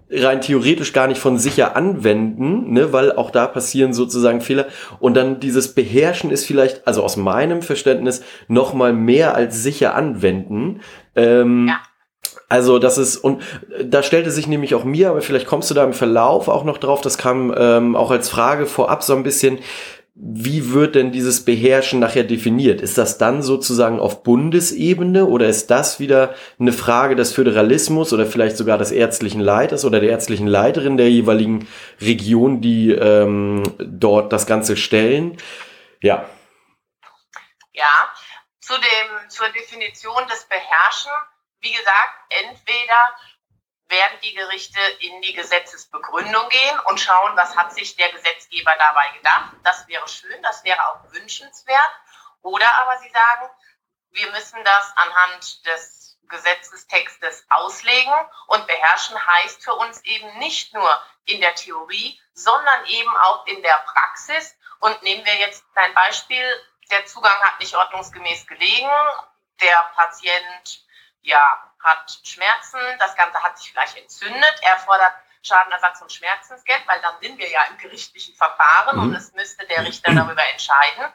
rein 0.09 0.41
theoretisch 0.41 0.93
gar 0.93 1.07
nicht 1.07 1.19
von 1.19 1.37
sicher 1.37 1.75
anwenden, 1.75 2.71
ne, 2.71 2.93
weil 2.93 3.11
auch 3.11 3.31
da 3.31 3.47
passieren 3.47 3.93
sozusagen 3.93 4.41
Fehler. 4.41 4.67
Und 4.99 5.15
dann 5.15 5.39
dieses 5.39 5.73
Beherrschen 5.73 6.31
ist 6.31 6.45
vielleicht, 6.45 6.87
also 6.87 7.03
aus 7.03 7.17
meinem 7.17 7.61
Verständnis, 7.61 8.21
noch 8.47 8.73
mal 8.73 8.93
mehr 8.93 9.35
als 9.35 9.63
sicher 9.63 9.95
anwenden. 9.95 10.81
Ähm, 11.15 11.67
ja. 11.67 11.79
Also 12.47 12.77
das 12.77 12.97
ist, 12.97 13.17
und 13.17 13.41
da 13.83 14.03
stellte 14.03 14.29
sich 14.29 14.47
nämlich 14.47 14.75
auch 14.75 14.83
mir, 14.83 15.09
aber 15.09 15.21
vielleicht 15.21 15.47
kommst 15.47 15.69
du 15.71 15.73
da 15.73 15.83
im 15.83 15.93
Verlauf 15.93 16.47
auch 16.47 16.63
noch 16.63 16.77
drauf, 16.77 17.01
das 17.01 17.17
kam 17.17 17.53
ähm, 17.57 17.95
auch 17.95 18.11
als 18.11 18.29
Frage 18.29 18.67
vorab 18.67 19.01
so 19.01 19.15
ein 19.15 19.23
bisschen, 19.23 19.57
wie 20.17 20.71
wird 20.71 20.95
denn 20.95 21.11
dieses 21.11 21.43
Beherrschen 21.43 21.99
nachher 21.99 22.23
definiert? 22.23 22.79
Ist 22.79 22.97
das 22.97 23.17
dann 23.17 23.43
sozusagen 23.43 23.99
auf 23.99 24.23
Bundesebene 24.23 25.25
oder 25.25 25.47
ist 25.47 25.69
das 25.69 25.99
wieder 25.99 26.33
eine 26.57 26.71
Frage 26.71 27.17
des 27.17 27.33
Föderalismus 27.33 28.13
oder 28.13 28.25
vielleicht 28.25 28.55
sogar 28.55 28.77
des 28.77 28.91
ärztlichen 28.91 29.41
Leiters 29.41 29.83
oder 29.83 29.99
der 29.99 30.09
ärztlichen 30.09 30.47
Leiterin 30.47 30.95
der 30.95 31.11
jeweiligen 31.11 31.67
Region, 31.99 32.61
die 32.61 32.91
ähm, 32.91 33.63
dort 33.77 34.31
das 34.31 34.47
Ganze 34.47 34.77
stellen? 34.77 35.35
Ja. 36.01 36.29
Ja, 37.73 38.09
zu 38.61 38.73
dem, 38.73 39.29
zur 39.29 39.49
Definition 39.49 40.25
des 40.31 40.45
Beherrschen, 40.45 41.11
wie 41.59 41.71
gesagt, 41.71 42.13
entweder 42.29 43.15
werden 43.87 44.19
die 44.21 44.33
Gerichte 44.33 44.79
in 44.99 45.21
die 45.21 45.33
Gesetzesbegründung 45.33 46.49
gehen 46.49 46.79
und 46.85 46.99
schauen, 46.99 47.35
was 47.37 47.55
hat 47.55 47.73
sich 47.73 47.95
der 47.95 48.11
Gesetzgeber 48.11 48.73
dabei 48.77 49.09
gedacht. 49.17 49.53
Das 49.63 49.87
wäre 49.87 50.07
schön, 50.07 50.41
das 50.41 50.63
wäre 50.63 50.79
auch 50.87 51.11
wünschenswert. 51.11 51.91
Oder 52.41 52.73
aber 52.79 52.97
sie 52.99 53.09
sagen, 53.09 53.49
wir 54.11 54.31
müssen 54.31 54.63
das 54.63 54.93
anhand 54.97 55.65
des 55.65 56.17
Gesetzestextes 56.27 57.45
auslegen 57.49 58.13
und 58.47 58.65
beherrschen 58.65 59.17
heißt 59.27 59.63
für 59.63 59.75
uns 59.75 60.03
eben 60.05 60.39
nicht 60.39 60.73
nur 60.73 61.01
in 61.25 61.41
der 61.41 61.53
Theorie, 61.55 62.19
sondern 62.33 62.85
eben 62.85 63.15
auch 63.17 63.45
in 63.45 63.61
der 63.61 63.77
Praxis. 63.85 64.55
Und 64.79 65.01
nehmen 65.03 65.25
wir 65.25 65.35
jetzt 65.35 65.63
ein 65.75 65.93
Beispiel, 65.93 66.43
der 66.89 67.05
Zugang 67.05 67.39
hat 67.41 67.59
nicht 67.59 67.75
ordnungsgemäß 67.75 68.47
gelegen, 68.47 68.89
der 69.61 69.91
Patient 69.95 70.85
ja, 71.21 71.73
hat 71.85 72.19
Schmerzen, 72.23 72.79
das 72.99 73.15
Ganze 73.15 73.41
hat 73.41 73.57
sich 73.57 73.71
vielleicht 73.71 73.97
entzündet, 73.97 74.55
er 74.61 74.77
fordert 74.79 75.13
Schadenersatz 75.41 76.01
und 76.01 76.11
Schmerzensgeld, 76.11 76.81
weil 76.87 76.99
dann 77.01 77.19
sind 77.21 77.37
wir 77.37 77.49
ja 77.49 77.63
im 77.69 77.77
gerichtlichen 77.77 78.35
Verfahren 78.35 78.97
mhm. 78.97 79.03
und 79.03 79.15
es 79.15 79.31
müsste 79.33 79.65
der 79.67 79.85
Richter 79.85 80.13
darüber 80.13 80.43
entscheiden. 80.49 81.13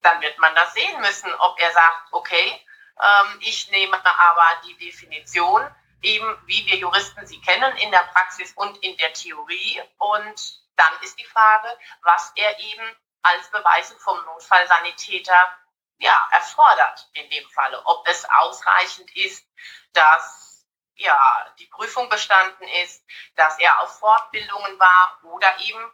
Dann 0.00 0.20
wird 0.22 0.38
man 0.38 0.54
das 0.54 0.72
sehen 0.72 1.00
müssen, 1.00 1.32
ob 1.34 1.60
er 1.60 1.70
sagt, 1.70 2.12
okay, 2.12 2.60
ähm, 3.00 3.38
ich 3.40 3.70
nehme 3.70 4.00
aber 4.04 4.60
die 4.64 4.76
Definition, 4.78 5.62
eben 6.02 6.38
wie 6.46 6.64
wir 6.66 6.76
Juristen 6.76 7.26
sie 7.26 7.40
kennen, 7.40 7.76
in 7.76 7.90
der 7.90 8.08
Praxis 8.12 8.52
und 8.54 8.78
in 8.78 8.96
der 8.96 9.12
Theorie. 9.12 9.82
Und 9.98 10.60
dann 10.76 10.92
ist 11.02 11.18
die 11.18 11.24
Frage, 11.24 11.68
was 12.02 12.32
er 12.36 12.58
eben 12.58 12.96
als 13.22 13.50
Beweise 13.50 13.96
vom 13.98 14.24
Notfallsanitäter 14.24 15.58
ja, 15.98 16.28
erfordert 16.32 17.08
in 17.12 17.28
dem 17.30 17.48
Falle. 17.50 17.80
Ob 17.86 18.06
es 18.08 18.24
ausreichend 18.28 19.14
ist, 19.16 19.46
dass 19.92 20.46
ja, 20.96 21.54
die 21.58 21.66
Prüfung 21.66 22.08
bestanden 22.08 22.66
ist, 22.82 23.04
dass 23.34 23.58
er 23.58 23.80
auf 23.82 23.98
Fortbildungen 23.98 24.78
war 24.78 25.18
oder 25.24 25.58
eben, 25.60 25.92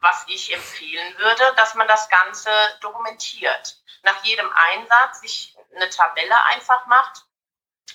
was 0.00 0.24
ich 0.26 0.52
empfehlen 0.52 1.18
würde, 1.18 1.54
dass 1.56 1.74
man 1.74 1.86
das 1.86 2.08
Ganze 2.08 2.50
dokumentiert. 2.80 3.76
Nach 4.02 4.22
jedem 4.24 4.50
Einsatz 4.52 5.20
sich 5.20 5.56
eine 5.74 5.88
Tabelle 5.90 6.42
einfach 6.46 6.86
macht 6.86 7.24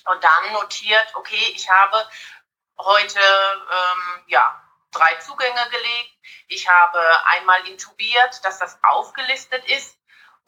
und 0.06 0.24
dann 0.24 0.52
notiert, 0.52 1.14
okay, 1.16 1.52
ich 1.54 1.70
habe 1.70 2.08
heute 2.78 3.20
ähm, 3.20 4.24
ja, 4.28 4.62
drei 4.90 5.14
Zugänge 5.16 5.68
gelegt, 5.68 6.14
ich 6.46 6.66
habe 6.66 7.26
einmal 7.26 7.68
intubiert, 7.68 8.42
dass 8.42 8.58
das 8.58 8.78
aufgelistet 8.82 9.66
ist 9.66 9.97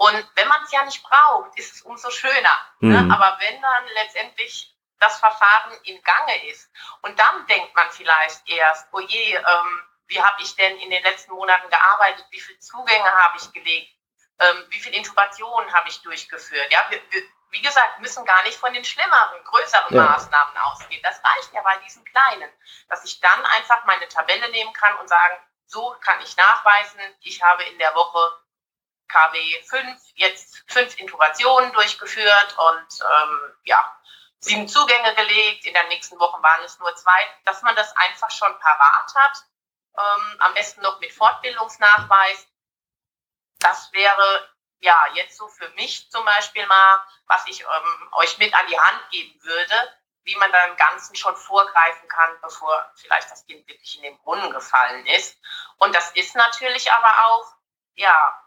und 0.00 0.30
wenn 0.34 0.48
man 0.48 0.62
es 0.62 0.72
ja 0.72 0.82
nicht 0.82 1.02
braucht, 1.02 1.58
ist 1.58 1.74
es 1.74 1.82
umso 1.82 2.10
schöner. 2.10 2.58
Ne? 2.78 3.02
Mhm. 3.02 3.08
Ne? 3.08 3.14
Aber 3.14 3.38
wenn 3.38 3.60
dann 3.60 3.86
letztendlich 3.88 4.74
das 4.98 5.18
Verfahren 5.18 5.78
in 5.82 6.02
Gange 6.02 6.46
ist 6.46 6.70
und 7.02 7.18
dann 7.18 7.46
denkt 7.48 7.76
man 7.76 7.90
vielleicht 7.90 8.48
erst, 8.48 8.88
oh 8.92 9.00
je, 9.00 9.34
ähm, 9.34 9.82
wie 10.06 10.22
habe 10.22 10.40
ich 10.40 10.56
denn 10.56 10.78
in 10.78 10.88
den 10.88 11.02
letzten 11.02 11.32
Monaten 11.32 11.68
gearbeitet, 11.68 12.24
wie 12.30 12.40
viele 12.40 12.58
Zugänge 12.60 13.14
habe 13.14 13.36
ich 13.36 13.52
gelegt, 13.52 13.94
ähm, 14.38 14.64
wie 14.70 14.80
viele 14.80 14.96
Intubationen 14.96 15.70
habe 15.74 15.90
ich 15.90 16.00
durchgeführt. 16.00 16.72
Ja, 16.72 16.86
wir, 16.88 17.02
wir, 17.10 17.22
wie 17.50 17.60
gesagt, 17.60 18.00
müssen 18.00 18.24
gar 18.24 18.42
nicht 18.44 18.56
von 18.56 18.72
den 18.72 18.86
schlimmeren, 18.86 19.44
größeren 19.44 19.94
ja. 19.94 20.02
Maßnahmen 20.02 20.56
ausgehen. 20.56 21.02
Das 21.02 21.20
reicht 21.22 21.52
ja 21.52 21.60
bei 21.60 21.76
diesen 21.84 22.06
kleinen, 22.06 22.50
dass 22.88 23.04
ich 23.04 23.20
dann 23.20 23.44
einfach 23.44 23.84
meine 23.84 24.08
Tabelle 24.08 24.50
nehmen 24.50 24.72
kann 24.72 24.96
und 24.96 25.08
sagen, 25.08 25.36
so 25.66 25.94
kann 26.00 26.22
ich 26.22 26.34
nachweisen, 26.38 27.00
ich 27.20 27.42
habe 27.42 27.64
in 27.64 27.78
der 27.78 27.94
Woche 27.94 28.40
KW 29.10 29.62
5 29.64 30.00
jetzt 30.14 30.62
fünf 30.68 30.98
Intubationen 30.98 31.72
durchgeführt 31.72 32.56
und 32.58 33.00
ähm, 33.00 33.54
ja, 33.64 34.00
sieben 34.40 34.68
Zugänge 34.68 35.14
gelegt. 35.14 35.64
In 35.64 35.74
der 35.74 35.86
nächsten 35.88 36.18
Woche 36.18 36.42
waren 36.42 36.64
es 36.64 36.78
nur 36.78 36.94
zwei. 36.96 37.20
Dass 37.44 37.62
man 37.62 37.76
das 37.76 37.94
einfach 37.96 38.30
schon 38.30 38.58
parat 38.58 39.14
hat, 39.14 39.44
ähm, 39.98 40.36
am 40.40 40.54
besten 40.54 40.82
noch 40.82 40.98
mit 41.00 41.12
Fortbildungsnachweis. 41.12 42.46
Das 43.58 43.92
wäre 43.92 44.48
ja 44.80 45.06
jetzt 45.14 45.36
so 45.36 45.48
für 45.48 45.68
mich 45.70 46.10
zum 46.10 46.24
Beispiel 46.24 46.66
mal, 46.66 47.04
was 47.26 47.46
ich 47.46 47.60
ähm, 47.60 48.08
euch 48.12 48.38
mit 48.38 48.54
an 48.54 48.66
die 48.68 48.78
Hand 48.78 49.10
geben 49.10 49.38
würde, 49.42 49.98
wie 50.22 50.36
man 50.36 50.50
da 50.52 50.64
im 50.66 50.76
Ganzen 50.76 51.14
schon 51.16 51.36
vorgreifen 51.36 52.08
kann, 52.08 52.40
bevor 52.40 52.90
vielleicht 52.94 53.30
das 53.30 53.44
Kind 53.46 53.66
wirklich 53.68 53.96
in 53.96 54.02
den 54.02 54.18
Brunnen 54.18 54.50
gefallen 54.52 55.04
ist. 55.06 55.38
Und 55.76 55.94
das 55.94 56.10
ist 56.12 56.34
natürlich 56.34 56.90
aber 56.92 57.26
auch, 57.26 57.52
ja, 57.94 58.42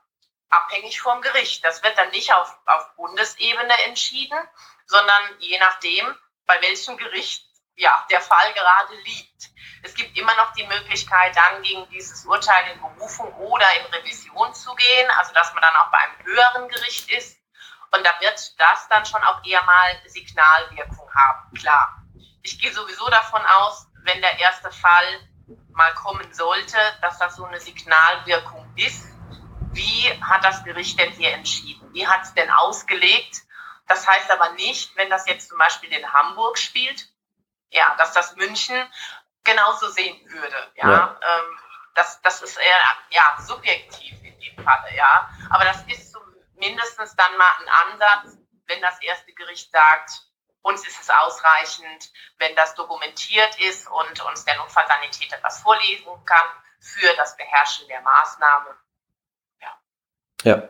abhängig 0.53 1.01
vom 1.01 1.22
Gericht. 1.22 1.63
Das 1.63 1.83
wird 1.83 1.98
dann 1.98 2.10
nicht 2.10 2.33
auf, 2.33 2.57
auf 2.65 2.95
Bundesebene 2.95 3.74
entschieden, 3.86 4.39
sondern 4.86 5.22
je 5.39 5.60
nachdem, 5.60 6.15
bei 6.45 6.62
welchem 6.62 6.98
Gericht 6.98 7.45
ja, 7.75 8.05
der 8.10 8.22
Fall 8.22 8.53
gerade 8.53 8.95
liegt. 8.95 9.50
Es 9.81 9.95
gibt 9.95 10.17
immer 10.17 10.36
noch 10.36 10.53
die 10.53 10.65
Möglichkeit, 10.65 11.36
dann 11.36 11.62
gegen 11.63 11.89
dieses 11.89 12.25
Urteil 12.25 12.72
in 12.72 12.81
Berufung 12.81 13.33
oder 13.36 13.65
in 13.77 13.86
Revision 13.93 14.53
zu 14.53 14.74
gehen, 14.75 15.10
also 15.17 15.33
dass 15.33 15.53
man 15.53 15.62
dann 15.62 15.75
auch 15.75 15.91
bei 15.91 15.98
einem 15.98 16.24
höheren 16.24 16.69
Gericht 16.69 17.10
ist. 17.12 17.38
Und 17.91 18.05
da 18.05 18.12
wird 18.22 18.60
das 18.60 18.88
dann 18.89 19.05
schon 19.05 19.24
auch 19.24 19.43
eher 19.45 19.63
mal 19.63 20.01
Signalwirkung 20.07 21.13
haben, 21.13 21.53
klar. 21.57 22.03
Ich 22.41 22.60
gehe 22.60 22.74
sowieso 22.74 23.07
davon 23.10 23.41
aus, 23.45 23.88
wenn 24.03 24.22
der 24.22 24.39
erste 24.39 24.72
Fall 24.72 25.29
mal 25.72 25.93
kommen 25.95 26.33
sollte, 26.33 26.77
dass 27.01 27.19
das 27.19 27.36
so 27.36 27.45
eine 27.45 27.60
Signalwirkung 27.60 28.72
ist. 28.75 29.12
Wie 29.73 30.21
hat 30.21 30.43
das 30.43 30.63
Gericht 30.63 30.99
denn 30.99 31.11
hier 31.11 31.33
entschieden? 31.33 31.93
Wie 31.93 32.07
hat 32.07 32.23
es 32.23 32.33
denn 32.33 32.49
ausgelegt? 32.49 33.41
Das 33.87 34.07
heißt 34.07 34.29
aber 34.31 34.51
nicht, 34.51 34.95
wenn 34.95 35.09
das 35.09 35.27
jetzt 35.27 35.49
zum 35.49 35.57
Beispiel 35.57 35.91
in 35.91 36.13
Hamburg 36.13 36.57
spielt, 36.57 37.07
ja, 37.69 37.95
dass 37.97 38.13
das 38.13 38.35
München 38.35 38.87
genauso 39.43 39.89
sehen 39.89 40.19
würde. 40.29 40.71
Ja, 40.75 40.91
ja. 40.91 41.19
Ähm, 41.21 41.59
das, 41.95 42.21
das 42.21 42.41
ist 42.41 42.57
eher 42.57 42.97
ja, 43.09 43.37
subjektiv 43.41 44.23
in 44.23 44.39
dem 44.39 44.63
Falle, 44.63 44.95
ja. 44.95 45.29
Aber 45.49 45.65
das 45.65 45.83
ist 45.87 46.13
zumindest 46.13 46.99
dann 47.17 47.37
mal 47.37 47.51
ein 47.59 47.69
Ansatz, 47.69 48.37
wenn 48.67 48.81
das 48.81 49.01
erste 49.01 49.33
Gericht 49.33 49.71
sagt, 49.71 50.11
uns 50.61 50.87
ist 50.87 51.01
es 51.01 51.09
ausreichend, 51.09 52.09
wenn 52.37 52.55
das 52.55 52.73
dokumentiert 52.75 53.59
ist 53.59 53.87
und 53.87 54.21
uns 54.21 54.45
der 54.45 54.55
Notfallsanitäter 54.55 55.37
das 55.43 55.61
vorlesen 55.61 56.25
kann 56.25 56.47
für 56.79 57.13
das 57.15 57.35
Beherrschen 57.35 57.87
der 57.89 58.01
Maßnahme 58.01 58.77
ja, 60.43 60.63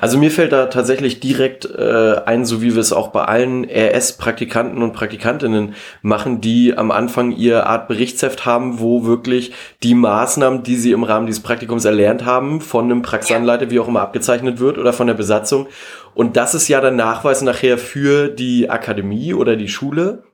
also 0.00 0.18
mir 0.18 0.30
fällt 0.30 0.52
da 0.52 0.66
tatsächlich 0.66 1.20
direkt 1.20 1.64
äh, 1.64 2.16
ein, 2.26 2.44
so 2.44 2.60
wie 2.60 2.74
wir 2.74 2.80
es 2.80 2.92
auch 2.92 3.08
bei 3.08 3.24
allen 3.24 3.64
RS-Praktikanten 3.64 4.82
und 4.82 4.92
Praktikantinnen 4.92 5.74
machen, 6.02 6.40
die 6.40 6.76
am 6.76 6.90
Anfang 6.90 7.30
ihr 7.30 7.66
Art 7.66 7.86
Berichtsheft 7.86 8.44
haben, 8.44 8.80
wo 8.80 9.04
wirklich 9.04 9.52
die 9.84 9.94
Maßnahmen, 9.94 10.64
die 10.64 10.76
sie 10.76 10.90
im 10.90 11.04
Rahmen 11.04 11.26
dieses 11.26 11.42
Praktikums 11.42 11.84
erlernt 11.84 12.24
haben, 12.24 12.60
von 12.60 12.86
einem 12.86 13.02
Praxisanleiter, 13.02 13.70
wie 13.70 13.78
auch 13.78 13.88
immer 13.88 14.02
abgezeichnet 14.02 14.58
wird 14.58 14.76
oder 14.76 14.92
von 14.92 15.06
der 15.06 15.14
Besatzung. 15.14 15.68
Und 16.14 16.36
das 16.36 16.54
ist 16.54 16.66
ja 16.66 16.80
der 16.80 16.90
Nachweis 16.90 17.40
nachher 17.42 17.78
für 17.78 18.28
die 18.28 18.68
Akademie 18.70 19.34
oder 19.34 19.54
die 19.54 19.68
Schule 19.68 20.24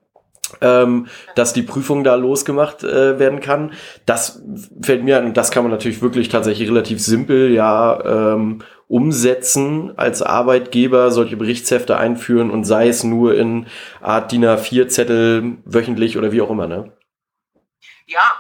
ähm, 0.61 1.07
dass 1.35 1.53
die 1.53 1.63
Prüfung 1.63 2.05
da 2.05 2.15
losgemacht 2.15 2.85
äh, 2.85 3.19
werden 3.19 3.41
kann. 3.41 3.73
Das 4.07 4.43
fällt 4.81 5.05
mir 5.05 5.19
an 5.19 5.27
und 5.27 5.37
das 5.37 5.51
kann 5.51 5.65
man 5.65 5.73
natürlich 5.73 6.03
wirklich 6.03 6.29
tatsächlich 6.29 6.69
relativ 6.69 7.01
simpel 7.01 7.51
ja 7.51 8.35
ähm, 8.35 8.63
umsetzen 8.89 9.99
als 9.99 10.23
Arbeitgeber, 10.23 11.11
solche 11.11 11.37
Berichtshefte 11.37 11.97
einführen 11.97 12.51
und 12.51 12.65
sei 12.65 12.89
es 12.89 13.03
nur 13.03 13.35
in 13.37 13.69
Art 14.01 14.31
DIN 14.31 14.45
A4-Zettel 14.45 15.59
wöchentlich 15.65 16.17
oder 16.17 16.33
wie 16.33 16.41
auch 16.41 16.51
immer, 16.51 16.67
ne? 16.69 16.93
Ja, 18.07 18.33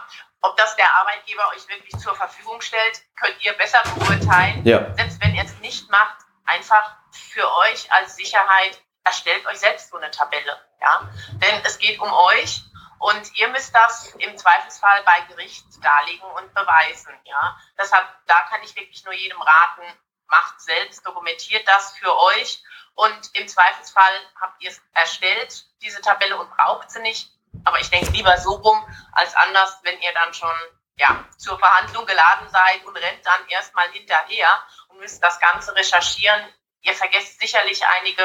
ob 0.42 0.57
das 0.57 0.77
der 0.77 0.94
Arbeitgeber 0.97 1.42
euch 1.55 1.68
wirklich 1.68 2.01
zur 2.01 2.14
Verfügung 2.14 2.61
stellt, 2.61 3.03
könnt 3.16 3.37
ihr 3.44 3.53
besser 3.55 3.79
beurteilen. 3.99 4.64
Ja. 4.64 4.94
Selbst 4.94 5.21
wenn 5.21 5.35
ihr 5.35 5.42
es 5.42 5.59
nicht 5.61 5.90
macht, 5.90 6.18
einfach 6.44 6.94
für 7.11 7.42
euch 7.59 7.92
als 7.92 8.14
Sicherheit, 8.14 8.81
erstellt 9.05 9.44
euch 9.47 9.59
selbst 9.59 9.90
so 9.90 9.97
eine 9.97 10.11
Tabelle. 10.12 10.57
Ja? 10.81 11.09
Denn 11.33 11.61
es 11.64 11.79
geht 11.79 11.99
um 11.99 12.12
euch 12.12 12.62
und 12.99 13.37
ihr 13.37 13.49
müsst 13.49 13.75
das 13.75 14.14
im 14.18 14.37
Zweifelsfall 14.37 15.03
bei 15.05 15.35
Gericht 15.35 15.64
darlegen 15.83 16.29
und 16.37 16.55
beweisen. 16.55 17.12
Ja? 17.25 17.59
Deshalb, 17.79 18.07
da 18.27 18.40
kann 18.49 18.61
ich 18.62 18.77
wirklich 18.77 19.05
nur 19.05 19.14
jedem 19.14 19.40
raten, 19.40 19.83
macht 20.29 20.61
selbst, 20.61 21.07
dokumentiert 21.07 21.67
das 21.67 21.97
für 21.97 22.17
euch 22.19 22.62
und 22.97 23.31
im 23.35 23.47
Zweifelsfall 23.47 24.15
habt 24.41 24.62
ihr 24.62 24.71
es 24.71 24.81
erstellt, 24.95 25.67
diese 25.83 26.01
Tabelle, 26.01 26.39
und 26.39 26.51
braucht 26.57 26.91
sie 26.91 27.01
nicht. 27.01 27.31
Aber 27.65 27.79
ich 27.79 27.91
denke 27.91 28.11
lieber 28.11 28.37
so 28.39 28.55
rum 28.55 28.85
als 29.12 29.35
anders, 29.37 29.79
wenn 29.83 30.01
ihr 30.01 30.12
dann 30.15 30.33
schon 30.33 30.55
ja, 30.97 31.25
zur 31.37 31.59
Verhandlung 31.59 32.07
geladen 32.07 32.49
seid 32.49 32.85
und 32.87 32.97
rennt 32.97 33.25
dann 33.27 33.47
erstmal 33.49 33.91
hinterher 33.91 34.49
und 34.89 34.99
müsst 34.99 35.23
das 35.23 35.39
Ganze 35.41 35.75
recherchieren. 35.75 36.41
Ihr 36.81 36.95
vergesst 36.95 37.39
sicherlich 37.39 37.85
einige 37.85 38.23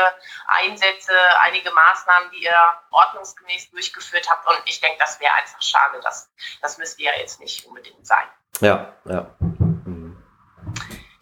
Einsätze, 0.47 1.13
einige 1.39 1.71
Maßnahmen, 1.71 2.31
die 2.31 2.43
ihr 2.43 2.79
ordnungsgemäß 2.91 3.71
durchgeführt 3.71 4.29
habt. 4.29 4.47
Und 4.47 4.61
ich 4.65 4.79
denke, 4.79 4.99
das 4.99 5.19
wäre 5.19 5.33
einfach 5.33 5.61
schade. 5.61 5.99
Das, 6.01 6.31
das 6.61 6.77
müsste 6.77 7.03
ja 7.03 7.11
jetzt 7.17 7.41
nicht 7.41 7.65
unbedingt 7.65 8.05
sein. 8.07 8.27
Ja, 8.61 8.93
ja. 9.05 9.25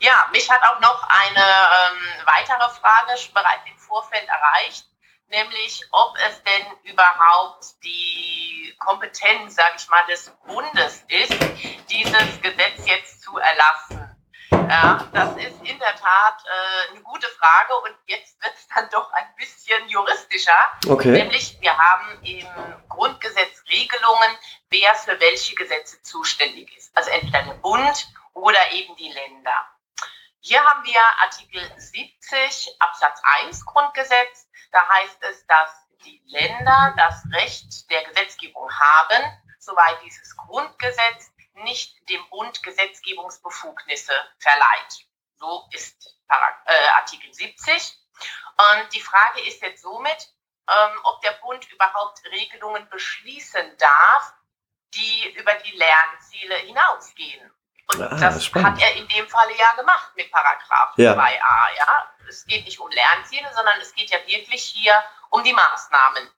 Ja, 0.10 0.28
mich 0.32 0.50
hat 0.50 0.64
auch 0.64 0.80
noch 0.80 1.08
eine 1.08 1.40
ähm, 1.40 2.26
weitere 2.26 2.68
Frage 2.82 3.14
bereits 3.32 3.62
im 3.68 3.78
Vorfeld 3.78 4.28
erreicht, 4.28 4.88
nämlich 5.28 5.84
ob 5.92 6.18
es 6.28 6.42
denn 6.42 6.92
überhaupt 6.92 7.76
die 7.84 8.76
Kompetenz, 8.80 9.54
sage 9.54 9.76
ich 9.78 9.88
mal, 9.88 10.04
des 10.08 10.32
Bundes 10.48 11.04
ist, 11.10 11.36
dieses 11.92 12.42
Gesetz 12.42 12.88
jetzt 12.88 13.22
zu 13.22 13.38
erlassen. 13.38 14.16
Ja, 14.50 15.08
das 15.14 15.38
ist 15.38 15.62
in 15.62 15.78
der 15.78 15.96
Tat 15.96 16.44
äh, 16.44 16.92
eine 16.92 17.02
gute 17.04 17.28
Frage 17.28 17.76
und 17.84 17.96
jetzt 18.08 18.42
wird 18.42 18.54
es 18.56 18.68
dann 18.74 18.90
doch 18.90 19.14
ein 19.14 19.36
bisschen 19.36 19.88
juristischer. 19.90 20.72
Okay. 20.88 21.12
Nämlich, 21.12 21.56
wir 21.62 21.78
haben 21.78 22.24
im 22.24 22.48
Grundgesetz 22.90 23.64
Regelungen, 23.70 24.38
wer 24.72 24.96
für 24.96 25.20
welche 25.20 25.54
Gesetze 25.54 26.02
zuständig 26.02 26.76
ist. 26.76 26.98
Also 26.98 27.12
entweder 27.12 27.44
der 27.44 27.54
Bund 27.54 28.08
oder 28.34 28.72
eben 28.72 28.96
die 28.96 29.12
Länder. 29.12 29.68
Hier 30.42 30.64
haben 30.64 30.86
wir 30.86 31.02
Artikel 31.22 31.62
70 31.78 32.80
Absatz 32.80 33.22
1 33.44 33.66
Grundgesetz. 33.66 34.50
Da 34.72 34.88
heißt 34.88 35.22
es, 35.24 35.46
dass 35.48 35.70
die 36.06 36.22
Länder 36.28 36.94
das 36.96 37.24
Recht 37.34 37.90
der 37.92 38.04
Gesetzgebung 38.06 38.72
haben, 38.72 39.24
soweit 39.60 40.02
dieses 40.04 40.38
Grundgesetz 40.38 41.32
nicht 41.56 41.94
dem 42.10 42.28
Bund 42.30 42.64
Gesetzgebungsbefugnisse 42.64 44.14
verleiht. 44.40 45.06
So 45.36 45.68
ist 45.72 46.16
äh, 46.30 46.88
Artikel 46.96 47.34
70. 47.34 47.98
Und 48.58 48.94
die 48.94 49.02
Frage 49.02 49.46
ist 49.46 49.62
jetzt 49.62 49.82
somit, 49.82 50.34
ähm, 50.70 51.00
ob 51.04 51.22
der 51.22 51.34
Bund 51.34 51.70
überhaupt 51.70 52.24
Regelungen 52.32 52.88
beschließen 52.90 53.78
darf, 53.78 54.34
die 54.94 55.34
über 55.38 55.54
die 55.56 55.76
Lernziele 55.76 56.56
hinausgehen. 56.56 57.52
Und 57.90 58.02
ah, 58.04 58.16
das 58.16 58.46
spannend. 58.46 58.78
hat 58.78 58.82
er 58.82 58.96
in 58.96 59.08
dem 59.08 59.28
Falle 59.28 59.56
ja 59.58 59.74
gemacht 59.74 60.12
mit 60.16 60.32
Paragraph 60.32 60.94
ja. 60.98 61.14
2a. 61.14 61.78
Ja? 61.78 62.14
Es 62.28 62.46
geht 62.46 62.66
nicht 62.66 62.80
um 62.80 62.90
Lernziele, 62.90 63.50
sondern 63.56 63.80
es 63.82 63.94
geht 63.94 64.12
ja 64.12 64.20
wirklich 64.28 64.64
hier 64.64 65.04
um 65.30 65.44
die 65.44 65.54
Maßnahmen. 65.54 66.30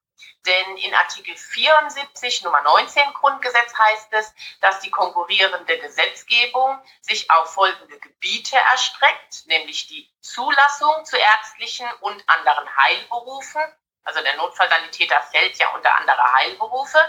Denn 0.45 0.77
in 0.77 0.93
Artikel 0.93 1.35
74 1.35 2.43
Nummer 2.43 2.61
19 2.61 3.13
Grundgesetz 3.13 3.73
heißt 3.77 4.07
es, 4.11 4.33
dass 4.59 4.79
die 4.79 4.89
konkurrierende 4.89 5.77
Gesetzgebung 5.79 6.79
sich 7.01 7.29
auf 7.29 7.53
folgende 7.53 7.99
Gebiete 7.99 8.57
erstreckt, 8.71 9.45
nämlich 9.45 9.87
die 9.87 10.09
Zulassung 10.21 11.05
zu 11.05 11.17
ärztlichen 11.17 11.87
und 11.99 12.23
anderen 12.27 12.75
Heilberufen. 12.77 13.61
Also 14.03 14.21
der 14.21 14.35
Notfallsanitäter 14.37 15.21
fällt 15.31 15.57
ja 15.57 15.69
unter 15.75 15.95
andere 15.95 16.33
Heilberufe. 16.33 16.99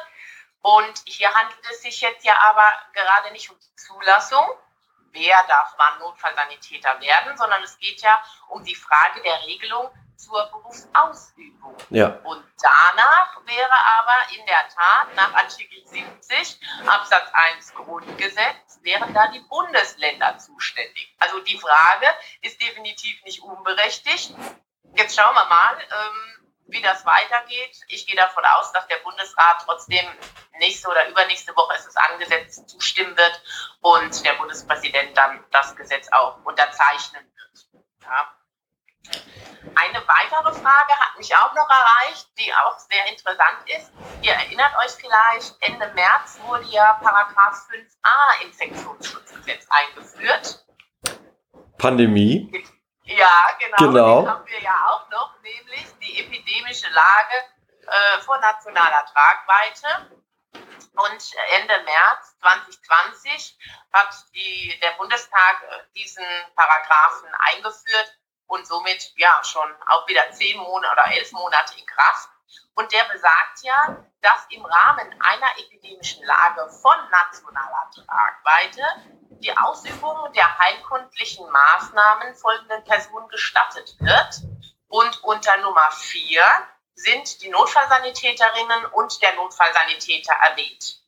Und 0.62 1.02
hier 1.06 1.32
handelt 1.34 1.60
es 1.70 1.82
sich 1.82 2.00
jetzt 2.00 2.24
ja 2.24 2.38
aber 2.40 2.70
gerade 2.92 3.32
nicht 3.32 3.50
um 3.50 3.58
die 3.58 3.76
Zulassung, 3.76 4.46
wer 5.12 5.42
darf 5.48 5.74
wann 5.76 5.98
Notfallsanitäter 5.98 7.00
werden, 7.00 7.36
sondern 7.36 7.62
es 7.62 7.78
geht 7.78 8.00
ja 8.00 8.22
um 8.48 8.64
die 8.64 8.74
Frage 8.74 9.20
der 9.22 9.42
Regelung 9.42 9.90
zur 10.16 10.46
Berufsausübung. 10.46 11.76
Ja. 11.90 12.06
Und 12.22 12.44
danach 12.60 13.40
wäre 13.44 13.74
aber 13.98 14.32
in 14.38 14.46
der 14.46 14.68
Tat 14.68 15.14
nach 15.16 15.34
Artikel 15.34 15.84
70 15.84 16.60
Absatz 16.86 17.28
1 17.56 17.74
Grundgesetz 17.74 18.78
wären 18.82 19.12
da 19.14 19.28
die 19.28 19.40
Bundesländer 19.40 20.38
zuständig. 20.38 21.14
Also 21.18 21.40
die 21.40 21.58
Frage 21.58 22.06
ist 22.40 22.60
definitiv 22.60 23.22
nicht 23.24 23.42
unberechtigt. 23.42 24.34
Jetzt 24.94 25.16
schauen 25.16 25.34
wir 25.34 25.44
mal, 25.46 25.78
ähm, 25.80 26.41
wie 26.72 26.80
das 26.80 27.04
weitergeht. 27.04 27.80
Ich 27.88 28.06
gehe 28.06 28.16
davon 28.16 28.44
aus, 28.44 28.72
dass 28.72 28.86
der 28.88 28.96
Bundesrat 28.96 29.62
trotzdem 29.64 30.04
nächste 30.58 30.88
oder 30.88 31.08
übernächste 31.08 31.54
Woche 31.54 31.76
ist 31.76 31.86
es 31.86 31.96
angesetzt 31.96 32.68
zustimmen 32.68 33.16
wird 33.16 33.42
und 33.80 34.24
der 34.24 34.34
Bundespräsident 34.34 35.16
dann 35.16 35.44
das 35.50 35.76
Gesetz 35.76 36.08
auch 36.12 36.44
unterzeichnen 36.44 37.24
wird. 37.24 37.84
Ja. 38.02 38.36
Eine 39.74 40.06
weitere 40.06 40.52
Frage 40.60 40.92
hat 40.98 41.18
mich 41.18 41.34
auch 41.34 41.54
noch 41.54 41.68
erreicht, 41.68 42.28
die 42.38 42.52
auch 42.52 42.78
sehr 42.78 43.06
interessant 43.06 43.58
ist. 43.66 43.90
Ihr 44.22 44.32
erinnert 44.32 44.72
euch 44.84 44.92
vielleicht, 44.92 45.56
Ende 45.60 45.88
März 45.94 46.38
wurde 46.46 46.64
ja 46.66 46.94
Paragraph 47.02 47.68
5a 47.70 48.44
Infektionsschutzgesetz 48.44 49.66
eingeführt. 49.70 50.64
Pandemie. 51.78 52.64
Ja, 53.04 53.56
genau. 53.58 53.76
Genau. 53.78 54.20
Den 54.20 54.30
haben 54.30 54.46
wir 54.46 54.60
ja 54.60 54.88
auch 54.88 55.08
noch, 55.10 55.40
nämlich 55.42 55.86
die 56.00 56.20
epidemische 56.20 56.88
Lage 56.90 57.34
äh, 57.86 58.20
von 58.22 58.40
nationaler 58.40 59.04
Tragweite. 59.06 60.10
Und 60.94 61.34
Ende 61.52 61.82
März 61.84 62.38
2020 62.40 63.58
hat 63.92 64.14
die, 64.34 64.78
der 64.82 64.90
Bundestag 64.92 65.62
äh, 65.62 65.82
diesen 65.94 66.24
Paragraphen 66.54 67.28
eingeführt 67.38 68.18
und 68.46 68.66
somit 68.66 69.12
ja 69.16 69.42
schon 69.42 69.74
auch 69.88 70.06
wieder 70.06 70.30
zehn 70.32 70.58
Monate 70.58 70.92
oder 70.92 71.06
elf 71.16 71.32
Monate 71.32 71.78
in 71.78 71.86
Kraft. 71.86 72.28
Und 72.74 72.92
der 72.92 73.04
besagt 73.04 73.62
ja, 73.62 74.04
dass 74.20 74.46
im 74.50 74.64
Rahmen 74.64 75.14
einer 75.20 75.58
epidemischen 75.58 76.24
Lage 76.24 76.68
von 76.70 76.96
nationaler 77.10 77.90
Tragweite 77.94 78.82
die 79.40 79.56
Ausübung 79.56 80.32
der 80.32 80.58
heilkundlichen 80.58 81.48
Maßnahmen 81.50 82.34
folgenden 82.34 82.84
Personen 82.84 83.28
gestattet 83.28 83.96
wird. 83.98 84.42
Und 84.88 85.22
unter 85.24 85.56
Nummer 85.58 85.90
vier 85.92 86.44
sind 86.94 87.42
die 87.42 87.48
Notfallsanitäterinnen 87.48 88.86
und 88.86 89.20
der 89.22 89.34
Notfallsanitäter 89.34 90.34
erwähnt. 90.34 90.98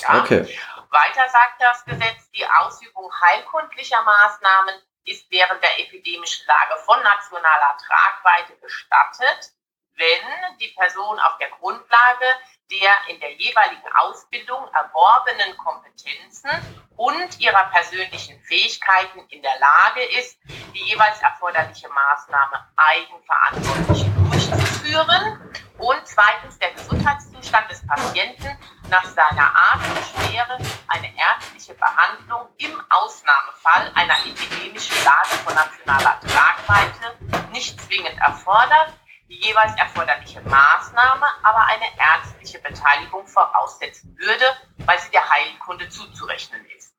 Ja. 0.00 0.20
Okay. 0.20 0.58
Weiter 0.90 1.28
sagt 1.28 1.60
das 1.60 1.84
Gesetz, 1.84 2.30
die 2.30 2.46
Ausübung 2.46 3.10
heilkundlicher 3.20 4.02
Maßnahmen 4.02 4.74
ist 5.04 5.30
während 5.30 5.62
der 5.62 5.80
epidemischen 5.80 6.46
Lage 6.46 6.80
von 6.84 7.02
nationaler 7.02 7.76
Tragweite 7.76 8.56
gestattet, 8.56 9.52
wenn 9.96 10.58
die 10.58 10.72
Person 10.76 11.18
auf 11.20 11.38
der 11.38 11.50
Grundlage 11.50 12.26
der 12.70 13.14
in 13.14 13.20
der 13.20 13.32
jeweiligen 13.34 13.88
Ausbildung 13.96 14.66
erworbenen 14.72 15.56
Kompetenzen 15.58 16.50
und 16.96 17.40
ihrer 17.40 17.64
persönlichen 17.66 18.40
Fähigkeiten 18.40 19.20
in 19.28 19.42
der 19.42 19.58
Lage 19.58 20.02
ist, 20.18 20.38
die 20.74 20.82
jeweils 20.84 21.20
erforderliche 21.20 21.88
Maßnahme 21.88 22.66
eigenverantwortlich 22.76 24.06
durchzuführen 24.30 25.52
und 25.78 26.00
zweitens 26.04 26.58
der 26.58 26.72
Gesundheitszustand 26.72 27.70
des 27.70 27.86
Patienten 27.86 28.56
nach 28.88 29.04
seiner 29.04 29.54
Art 29.54 29.80
und 29.80 30.28
Schwere 30.28 30.58
eine 30.88 31.12
ärztliche 31.16 31.74
Behandlung 31.74 32.48
im 32.58 32.82
Ausnahmefall 32.90 33.92
einer 33.94 34.16
epidemischen 34.24 35.04
Lage 35.04 35.34
von 35.44 35.54
nationaler 35.54 36.20
Tragweite 36.20 37.50
nicht 37.52 37.80
zwingend 37.80 38.18
erfordert, 38.20 38.94
die 39.28 39.40
jeweils 39.40 39.76
erforderliche 39.76 40.40
Maßnahme 40.42 41.26
aber 41.42 41.66
eine 41.66 41.86
ärztliche 41.98 42.58
Beteiligung 42.60 43.26
voraussetzen 43.26 44.16
würde, 44.18 44.44
weil 44.78 44.98
sie 44.98 45.10
der 45.10 45.28
Heilkunde 45.28 45.88
zuzurechnen 45.88 46.64
ist. 46.76 46.94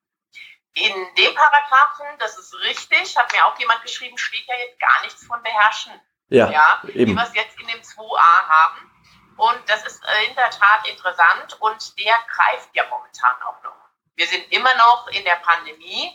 In 0.73 0.93
dem 1.17 1.33
Paragraphen, 1.33 2.17
das 2.19 2.37
ist 2.37 2.53
richtig, 2.65 3.17
hat 3.17 3.31
mir 3.31 3.45
auch 3.45 3.57
jemand 3.59 3.81
geschrieben, 3.83 4.17
steht 4.17 4.45
ja 4.47 4.55
jetzt 4.55 4.79
gar 4.79 5.01
nichts 5.03 5.25
von 5.25 5.41
beherrschen. 5.41 5.93
Ja, 6.27 6.49
ja 6.49 6.81
eben. 6.89 7.11
wie 7.11 7.15
wir 7.15 7.23
es 7.23 7.33
jetzt 7.33 7.59
in 7.59 7.67
dem 7.67 7.79
2a 7.79 8.47
haben. 8.49 8.91
Und 9.37 9.61
das 9.67 9.85
ist 9.85 10.03
äh, 10.03 10.25
in 10.29 10.35
der 10.35 10.49
Tat 10.49 10.87
interessant 10.87 11.61
und 11.61 11.97
der 11.99 12.15
greift 12.27 12.69
ja 12.73 12.83
momentan 12.89 13.35
auch 13.43 13.61
noch. 13.63 13.75
Wir 14.15 14.27
sind 14.27 14.51
immer 14.51 14.73
noch 14.75 15.07
in 15.09 15.23
der 15.23 15.35
Pandemie. 15.35 16.11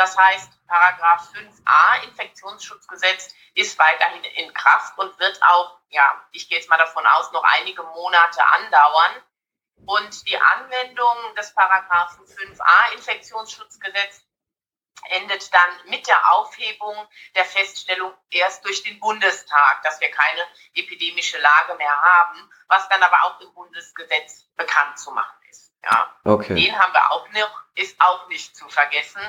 Das 0.00 0.16
heißt, 0.16 0.66
Paragraph 0.66 1.28
5a 1.34 2.04
Infektionsschutzgesetz 2.04 3.34
ist 3.52 3.78
weiterhin 3.78 4.24
in 4.24 4.54
Kraft 4.54 4.96
und 4.96 5.18
wird 5.18 5.42
auch, 5.42 5.78
ja, 5.90 6.24
ich 6.32 6.48
gehe 6.48 6.56
jetzt 6.56 6.70
mal 6.70 6.78
davon 6.78 7.06
aus, 7.06 7.30
noch 7.32 7.44
einige 7.44 7.82
Monate 7.82 8.42
andauern. 8.46 9.22
Und 9.84 10.26
die 10.26 10.38
Anwendung 10.38 11.34
des 11.36 11.52
Paragraphen 11.52 12.24
5a 12.24 12.92
Infektionsschutzgesetz 12.94 14.22
endet 15.10 15.52
dann 15.52 15.70
mit 15.90 16.06
der 16.06 16.32
Aufhebung 16.32 16.96
der 17.34 17.44
Feststellung 17.44 18.14
erst 18.30 18.64
durch 18.64 18.82
den 18.82 18.98
Bundestag, 19.00 19.82
dass 19.82 20.00
wir 20.00 20.10
keine 20.10 20.46
epidemische 20.72 21.38
Lage 21.40 21.74
mehr 21.74 22.00
haben, 22.00 22.50
was 22.68 22.88
dann 22.88 23.02
aber 23.02 23.22
auch 23.24 23.40
im 23.42 23.52
Bundesgesetz 23.52 24.46
bekannt 24.56 24.98
zu 24.98 25.10
machen 25.10 25.36
ist. 25.50 25.74
Ja. 25.82 26.14
Okay. 26.24 26.54
Den 26.54 26.78
haben 26.78 26.92
wir 26.94 27.10
auch 27.10 27.28
noch, 27.30 27.62
ist 27.74 28.00
auch 28.00 28.28
nicht 28.28 28.56
zu 28.56 28.68
vergessen, 28.68 29.20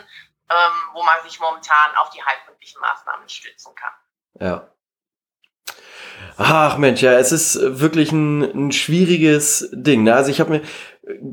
ähm, 0.50 0.74
wo 0.94 1.04
man 1.04 1.16
sich 1.24 1.40
momentan 1.40 1.96
auf 1.98 2.10
die 2.10 2.22
heilkundlichen 2.22 2.82
Maßnahmen 2.82 3.28
stützen 3.30 3.74
kann. 3.76 3.94
Ja. 4.40 4.68
Ach 6.38 6.78
Mensch, 6.78 7.02
ja, 7.02 7.14
es 7.14 7.32
ist 7.32 7.60
wirklich 7.80 8.12
ein, 8.12 8.42
ein 8.42 8.72
schwieriges 8.72 9.70
Ding. 9.72 10.04
Ne? 10.04 10.14
Also 10.14 10.32
ich 10.32 10.40
habe 10.40 10.52
mir, 10.52 10.62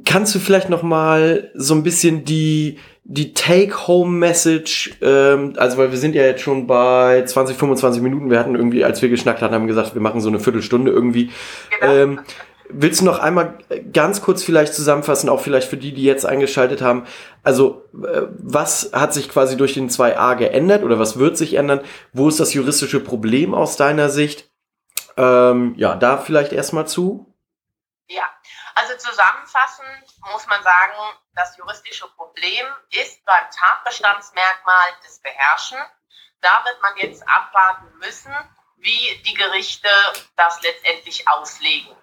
kannst 0.05 0.35
du 0.35 0.39
vielleicht 0.39 0.69
noch 0.69 0.83
mal 0.83 1.51
so 1.55 1.75
ein 1.75 1.83
bisschen 1.83 2.25
die 2.25 2.79
die 3.11 3.33
Take-Home-Message, 3.33 4.99
ähm, 5.01 5.55
also 5.57 5.79
weil 5.79 5.91
wir 5.91 5.99
sind 5.99 6.15
ja 6.15 6.25
jetzt 6.25 6.43
schon 6.43 6.67
bei 6.67 7.25
20, 7.25 7.57
25 7.57 8.03
Minuten, 8.03 8.31
wir 8.31 8.39
hatten 8.39 8.55
irgendwie, 8.55 8.85
als 8.85 9.01
wir 9.01 9.09
geschnackt 9.09 9.41
hatten, 9.41 9.55
haben 9.55 9.67
gesagt, 9.67 9.95
wir 9.95 10.03
machen 10.03 10.21
so 10.21 10.29
eine 10.29 10.41
Viertelstunde 10.41 10.91
irgendwie. 10.91 11.31
Genau. 11.81 11.93
Ähm, 11.95 12.21
willst 12.71 13.01
du 13.01 13.05
noch 13.05 13.19
einmal 13.19 13.59
ganz 13.93 14.23
kurz 14.23 14.43
vielleicht 14.43 14.75
zusammenfassen, 14.75 15.29
auch 15.29 15.41
vielleicht 15.41 15.69
für 15.69 15.77
die, 15.77 15.93
die 15.93 16.05
jetzt 16.05 16.27
eingeschaltet 16.27 16.83
haben, 16.83 17.07
also 17.43 17.89
äh, 17.95 18.23
was 18.29 18.91
hat 18.93 19.15
sich 19.15 19.29
quasi 19.29 19.57
durch 19.57 19.75
den 19.75 19.91
2a 19.91 20.37
geändert 20.37 20.83
oder 20.83 20.99
was 20.99 21.19
wird 21.19 21.39
sich 21.39 21.55
ändern? 21.55 21.85
Wo 22.13 22.29
ist 22.29 22.41
das 22.41 22.55
juristische 22.55 23.01
Problem 23.01 23.55
aus 23.55 23.77
deiner 23.77 24.09
Sicht? 24.09 24.51
Ähm, 25.17 25.75
ja, 25.77 25.97
da 25.97 26.19
vielleicht 26.19 26.53
erstmal 26.53 26.87
zu. 26.87 27.35
Ja, 28.09 28.25
also 28.75 28.97
zusammenfassend 28.97 30.07
muss 30.33 30.47
man 30.47 30.63
sagen, 30.63 31.19
das 31.35 31.57
juristische 31.57 32.07
Problem 32.17 32.67
ist 32.91 33.25
beim 33.25 33.45
Tatbestandsmerkmal 33.51 34.89
des 35.05 35.21
Beherrschen. 35.21 35.79
Da 36.41 36.65
wird 36.65 36.81
man 36.83 36.97
jetzt 36.99 37.27
abwarten 37.29 37.87
müssen, 37.99 38.33
wie 38.77 39.23
die 39.27 39.35
Gerichte 39.35 39.89
das 40.37 40.63
letztendlich 40.63 41.27
auslegen. 41.27 41.97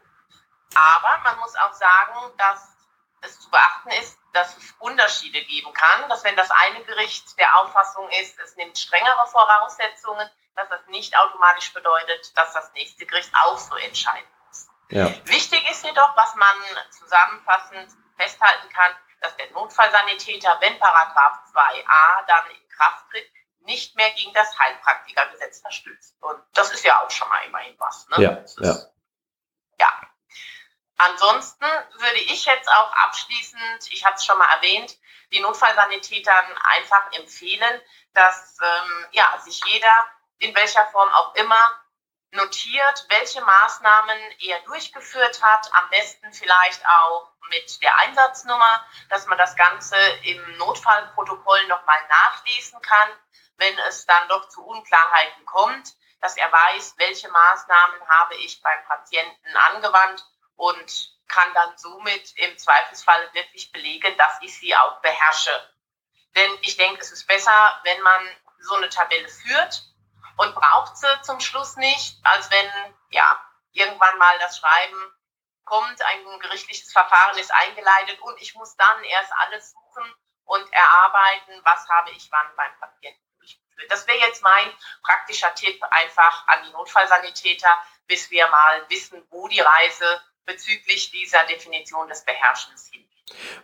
Aber 0.73 1.19
man 1.23 1.39
muss 1.39 1.56
auch 1.56 1.73
sagen, 1.73 2.34
dass 2.38 2.75
es 3.21 3.39
zu 3.39 3.49
beachten 3.49 3.89
ist, 3.91 4.17
dass 4.34 4.58
es 4.58 4.73
Unterschiede 4.80 5.41
geben 5.43 5.73
kann, 5.73 6.10
dass 6.10 6.23
wenn 6.23 6.36
das 6.36 6.49
eine 6.51 6.84
Gericht 6.84 7.38
der 7.39 7.58
Auffassung 7.60 8.10
ist, 8.21 8.38
es 8.39 8.56
nimmt 8.56 8.78
strengere 8.78 9.28
Voraussetzungen, 9.28 10.30
dass 10.56 10.69
das 10.69 10.86
nicht 10.88 11.17
automatisch 11.17 11.73
bedeutet, 11.73 12.38
dass 12.38 12.54
das 12.54 12.71
nächste 12.73 13.06
Gericht 13.06 13.32
auch 13.34 13.58
so 13.58 13.75
entscheiden 13.75 14.28
muss. 14.47 14.67
Ja. 14.89 15.06
Wichtig 15.25 15.69
ist 15.69 15.84
jedoch, 15.84 16.15
was 16.15 16.36
man 16.36 16.56
zusammenfassend 16.91 17.91
festhalten 18.17 18.69
kann, 18.69 18.95
dass 19.21 19.36
der 19.38 19.49
Notfallsanitäter, 19.51 20.58
wenn 20.62 20.78
Paragraph 20.80 21.39
2a 21.54 22.25
dann 22.28 22.49
in 22.51 22.69
Kraft 22.69 23.10
tritt, 23.10 23.30
nicht 23.62 23.95
mehr 23.95 24.12
gegen 24.12 24.34
das 24.34 24.58
Heilpraktikergesetz 24.60 25.62
verstößt. 25.62 26.21
Und 26.21 26.39
das 26.54 26.71
ist 26.71 26.86
ja 26.86 27.01
auch 27.01 27.10
schon 27.10 27.28
mal 27.30 27.43
immerhin 27.45 27.75
was. 27.80 28.08
Ne? 28.10 28.23
Ja, 28.23 28.32
Das 28.32 28.56
ja. 28.58 28.75
ja. 29.80 30.01
Ansonsten 30.97 31.65
würde 31.65 32.19
ich 32.19 32.45
jetzt 32.45 32.69
auch 32.69 32.91
abschließend, 32.93 33.91
ich 33.91 34.05
hatte 34.05 34.15
es 34.15 34.25
schon 34.25 34.38
mal 34.38 34.49
erwähnt, 34.55 34.97
die 35.31 35.41
Notfallsanitätern 35.41 36.58
einfach 36.63 37.12
empfehlen, 37.13 37.81
dass 38.13 38.58
ähm, 38.62 39.08
ja, 39.12 39.38
sich 39.39 39.62
jeder 39.65 40.08
in 40.38 40.55
welcher 40.55 40.86
Form 40.88 41.10
auch 41.10 41.36
immer 41.36 41.81
notiert, 42.31 43.05
welche 43.10 43.41
Maßnahmen 43.41 44.17
er 44.39 44.60
durchgeführt 44.62 45.41
hat, 45.41 45.73
am 45.73 45.89
besten 45.89 46.31
vielleicht 46.34 46.86
auch 46.88 47.31
mit 47.49 47.81
der 47.81 47.97
Einsatznummer, 47.97 48.86
dass 49.10 49.27
man 49.27 49.38
das 49.38 49.55
Ganze 49.55 49.97
im 50.23 50.58
Notfallprotokoll 50.58 51.67
nochmal 51.67 51.99
nachlesen 52.08 52.81
kann, 52.81 53.10
wenn 53.58 53.77
es 53.79 54.05
dann 54.05 54.27
doch 54.29 54.49
zu 54.49 54.65
Unklarheiten 54.65 55.45
kommt, 55.45 55.93
dass 56.21 56.38
er 56.38 56.51
weiß, 56.51 56.95
welche 56.97 57.29
Maßnahmen 57.29 58.08
habe 58.08 58.36
ich 58.36 58.62
beim 58.62 58.84
Patienten 58.86 59.58
angewandt 59.58 60.25
und 60.56 61.15
kann 61.28 61.54
dann 61.54 61.78
somit 61.78 62.38
im 62.38 62.58
Zweifelsfall 62.58 63.34
wirklich 63.34 63.72
belegen, 63.72 64.15
dass 64.18 64.41
ich 64.41 64.58
sie 64.58 64.76
auch 64.76 65.02
beherrsche. 65.02 65.52
Denn 66.36 66.52
ich 66.62 66.78
denke, 66.78 67.02
es 67.02 67.12
ist 67.12 67.28
besser, 67.28 67.80
wenn 67.84 68.02
man 68.02 68.38
so 68.60 68.76
eine 68.76 68.89
Tabelle 68.89 69.28
führt 69.28 69.84
und 70.38 70.56
braucht 70.56 70.98
sie 70.98 71.22
zum 71.22 71.39
Schluss 71.39 71.76
nicht, 71.78 72.18
als 72.24 72.52
wenn 72.52 72.70
ja 73.10 73.39
irgendwann 73.72 74.18
mal 74.18 74.38
das 74.39 74.58
Schreiben 74.58 75.13
kommt, 75.63 76.02
ein 76.02 76.39
gerichtliches 76.39 76.91
Verfahren 76.91 77.38
ist 77.38 77.52
eingeleitet 77.54 78.20
und 78.22 78.39
ich 78.41 78.54
muss 78.56 78.76
dann 78.76 79.04
erst 79.04 79.32
alles 79.34 79.72
suchen 79.72 80.15
und 80.46 80.74
erarbeiten, 80.74 81.60
was 81.63 81.88
habe 81.89 82.12
ich 82.12 82.32
wann 82.32 82.56
beim 82.56 82.80
Patienten 82.80 83.22
durchgeführt. 83.39 83.91
Das 83.91 84.08
wäre 84.08 84.20
jetzt 84.20 84.44
mein 84.44 84.72
praktischer 85.04 85.54
Tipp 85.56 85.84
einfach 85.89 86.48
an 86.48 86.63
die 86.63 86.72
Notfallsanitäter, 86.72 87.70
bis 88.08 88.30
wir 88.30 88.48
mal 88.48 88.89
wissen, 88.89 89.26
wo 89.32 89.48
die 89.48 89.60
Reise 89.60 90.22
bezüglich 90.45 91.12
dieser 91.12 91.45
Definition 91.45 92.08
des 92.08 92.23
Beherrschens 92.23 92.89
hingeht. 92.91 93.05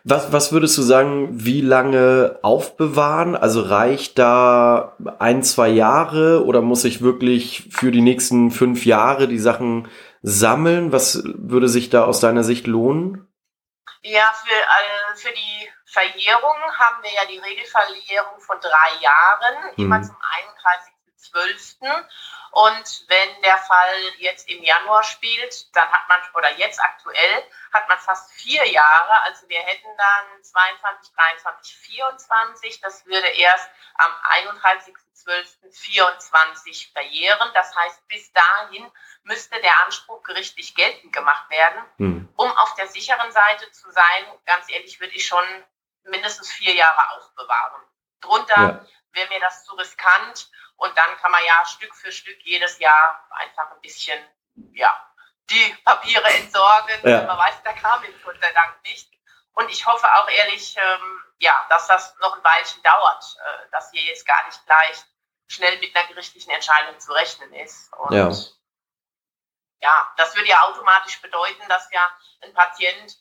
Was, 0.04 0.32
was 0.32 0.52
würdest 0.52 0.78
du 0.78 0.82
sagen, 0.82 1.28
wie 1.32 1.62
lange 1.62 2.40
aufbewahren? 2.42 3.36
Also 3.36 3.62
reicht 3.62 4.18
da 4.18 4.98
ein, 5.20 5.44
zwei 5.44 5.70
Jahre 5.70 6.44
oder 6.46 6.62
muss 6.62 6.84
ich 6.84 7.02
wirklich 7.02 7.70
für 7.72 7.92
die 7.92 8.02
nächsten 8.02 8.52
fünf 8.52 8.86
Jahre 8.86 9.28
die 9.28 9.40
Sachen 9.40 9.90
sammeln? 10.24 10.92
Was 10.92 11.22
würde 11.24 11.70
sich 11.70 11.90
da 11.90 12.06
aus 12.06 12.20
deiner 12.20 12.44
Sicht 12.44 12.68
lohnen? 12.68 13.28
Ja, 14.04 14.34
für, 14.34 14.52
äh, 14.52 15.16
für 15.16 15.32
die 15.32 15.70
Verjährung 15.86 16.56
haben 16.80 17.04
wir 17.04 17.12
ja 17.14 17.26
die 17.30 17.38
Regelverjährung 17.38 18.40
von 18.40 18.58
drei 18.60 19.02
Jahren, 19.02 19.76
hm. 19.76 19.86
immer 19.86 20.02
zum 20.02 20.16
31.12. 21.36 22.06
Und 22.52 23.06
wenn 23.08 23.42
der 23.44 23.58
Fall 23.58 23.96
jetzt 24.18 24.50
im 24.50 24.62
Januar 24.62 25.04
spielt, 25.04 25.74
dann 25.76 25.90
hat 25.90 26.10
man, 26.10 26.20
oder 26.34 26.52
jetzt 26.58 26.82
aktuell, 26.82 27.44
hat 27.72 27.88
man 27.88 27.98
fast 28.00 28.30
vier 28.34 28.68
Jahre. 28.68 29.24
Also 29.24 29.48
wir 29.48 29.62
hätten 29.62 29.88
dann 29.98 30.44
22, 30.44 31.14
23, 31.16 31.78
24. 31.78 32.82
Das 32.82 33.06
würde 33.06 33.28
erst 33.28 33.70
am 33.96 34.12
31.12.24 35.26 36.92
verjähren. 36.92 37.50
Das 37.54 37.74
heißt, 37.74 38.06
bis 38.10 38.34
dahin 38.34 38.92
müsste 39.24 39.62
der 39.62 39.86
Anspruch 39.86 40.22
gerichtlich 40.24 40.76
geltend 40.76 41.14
gemacht 41.14 41.50
werden. 41.50 41.86
Hm. 41.98 42.28
Um 42.36 42.52
auf 42.58 42.76
der 42.76 42.88
sicheren 42.88 43.32
Seite 43.32 43.72
zu 43.72 43.90
sein, 43.92 44.26
ganz 44.46 44.70
ehrlich, 44.70 45.00
würde 45.00 45.16
ich 45.16 45.26
schon 45.26 45.46
mindestens 46.04 46.52
vier 46.52 46.74
Jahre 46.74 47.12
aufbewahren. 47.12 47.82
Drunter 48.20 48.56
ja. 48.56 48.86
wäre 49.14 49.30
mir 49.30 49.40
das 49.40 49.64
zu 49.64 49.74
riskant. 49.76 50.50
Und 50.82 50.98
dann 50.98 51.16
kann 51.18 51.32
man 51.32 51.46
ja 51.46 51.64
Stück 51.64 51.94
für 51.96 52.12
Stück 52.12 52.40
jedes 52.42 52.80
Jahr 52.80 53.24
einfach 53.30 53.70
ein 53.70 53.82
bisschen, 53.82 54.20
ja, 54.74 54.90
die 55.48 55.76
Papiere 55.86 56.28
entsorgen. 56.34 57.08
Ja. 57.08 57.22
Man 57.22 57.38
weiß, 57.38 57.62
da 57.64 57.74
kam 57.74 58.04
ihm 58.04 58.20
Gott 58.24 58.42
sei 58.42 58.52
Dank 58.52 58.82
nicht. 58.82 59.08
Und 59.54 59.70
ich 59.70 59.86
hoffe 59.86 60.08
auch 60.16 60.28
ehrlich, 60.28 60.76
ähm, 60.78 61.24
ja, 61.38 61.54
dass 61.70 61.86
das 61.86 62.16
noch 62.18 62.36
ein 62.36 62.44
Weilchen 62.44 62.82
dauert, 62.82 63.24
äh, 63.46 63.70
dass 63.70 63.92
hier 63.92 64.02
jetzt 64.02 64.26
gar 64.26 64.44
nicht 64.48 64.66
gleich 64.66 65.04
schnell 65.48 65.78
mit 65.78 65.96
einer 65.96 66.08
gerichtlichen 66.08 66.52
Entscheidung 66.52 67.00
zu 67.00 67.12
rechnen 67.12 67.54
ist. 67.54 67.94
Und 67.94 68.16
ja. 68.16 68.32
ja, 69.82 70.14
das 70.18 70.36
würde 70.36 70.50
ja 70.50 70.64
automatisch 70.64 71.22
bedeuten, 71.22 71.62
dass 71.70 71.92
ja 71.92 72.10
ein 72.42 72.56
Patient 72.56 73.18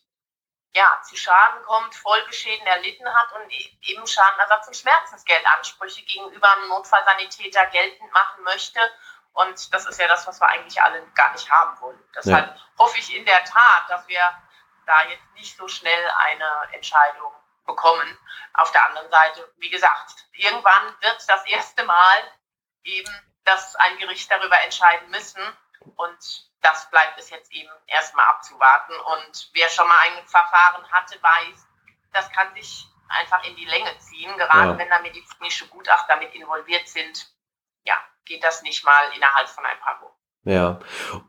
ja, 0.73 1.01
zu 1.03 1.17
Schaden 1.17 1.63
kommt, 1.65 1.95
Folgeschäden 1.95 2.67
erlitten 2.67 3.13
hat 3.13 3.33
und 3.33 3.51
e-, 3.51 3.77
eben 3.83 4.07
Schadenersatz 4.07 4.69
und 4.69 4.77
Schmerzensgeldansprüche 4.77 6.03
gegenüber 6.03 6.53
einem 6.53 6.69
Notfallsanitäter 6.69 7.67
geltend 7.67 8.13
machen 8.13 8.45
möchte. 8.45 8.81
Und 9.33 9.73
das 9.73 9.87
ist 9.87 9.99
ja 10.01 10.09
das, 10.09 10.27
was 10.27 10.41
wir 10.41 10.49
eigentlich 10.49 10.81
alle 10.83 11.05
gar 11.15 11.33
nicht 11.33 11.51
haben 11.51 11.81
wollen. 11.81 12.03
Deshalb 12.15 12.57
ja. 12.57 12.63
hoffe 12.79 12.99
ich 12.99 13.15
in 13.15 13.25
der 13.25 13.45
Tat, 13.45 13.89
dass 13.89 14.07
wir 14.09 14.23
da 14.87 15.05
jetzt 15.05 15.33
nicht 15.35 15.57
so 15.57 15.69
schnell 15.69 16.11
eine 16.17 16.73
Entscheidung 16.73 17.33
bekommen. 17.67 18.19
Auf 18.55 18.73
der 18.73 18.85
anderen 18.87 19.11
Seite, 19.11 19.53
wie 19.59 19.71
gesagt, 19.71 20.27
irgendwann 20.33 20.95
wird 21.01 21.29
das 21.29 21.47
erste 21.47 21.85
Mal 21.85 22.33
eben, 22.83 23.13
dass 23.45 23.77
ein 23.77 23.99
Gericht 23.99 24.31
darüber 24.31 24.61
entscheiden 24.61 25.09
müssen. 25.11 25.43
Und 25.97 26.50
das 26.63 26.91
bleibt 26.91 27.19
es 27.19 27.31
jetzt 27.31 27.53
eben 27.53 27.71
erstmal 27.87 28.27
abzuwarten. 28.27 28.95
Und 29.17 29.51
wer 29.55 29.69
schon 29.69 29.87
mal 29.87 29.99
ein 30.07 30.27
Verfahren 30.27 30.85
hatte, 30.91 31.17
weiß, 31.23 31.67
das 32.13 32.31
kann 32.33 32.55
sich 32.55 32.87
einfach 33.09 33.45
in 33.45 33.57
die 33.57 33.65
Länge 33.65 33.91
ziehen, 33.99 34.37
gerade 34.37 34.73
ja. 34.73 34.79
wenn 34.79 34.89
da 34.89 35.01
medizinische 35.01 35.67
Gutachter 35.69 36.17
mit 36.17 36.35
involviert 36.35 36.89
sind. 36.89 37.27
Ja, 37.85 37.95
geht 38.25 38.45
das 38.45 38.63
nicht 38.63 38.85
mal 38.85 39.01
innerhalb 39.17 39.49
von 39.49 39.65
ein 39.65 39.79
paar 39.81 40.01
Wochen. 40.03 40.11
Ja. 40.45 40.81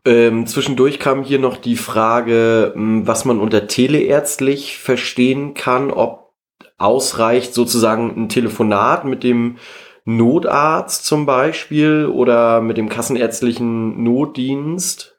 Ähm, 0.05 0.47
zwischendurch 0.47 0.99
kam 0.99 1.23
hier 1.23 1.39
noch 1.39 1.57
die 1.57 1.75
Frage, 1.75 2.71
hm, 2.73 3.07
was 3.07 3.25
man 3.25 3.39
unter 3.39 3.67
teleärztlich 3.67 4.77
verstehen 4.77 5.53
kann, 5.53 5.91
ob 5.91 6.33
ausreicht 6.77 7.53
sozusagen 7.53 8.15
ein 8.15 8.29
Telefonat 8.29 9.05
mit 9.05 9.23
dem 9.23 9.59
Notarzt 10.03 11.05
zum 11.05 11.25
Beispiel 11.25 12.07
oder 12.07 12.61
mit 12.61 12.77
dem 12.77 12.89
kassenärztlichen 12.89 14.03
Notdienst. 14.03 15.10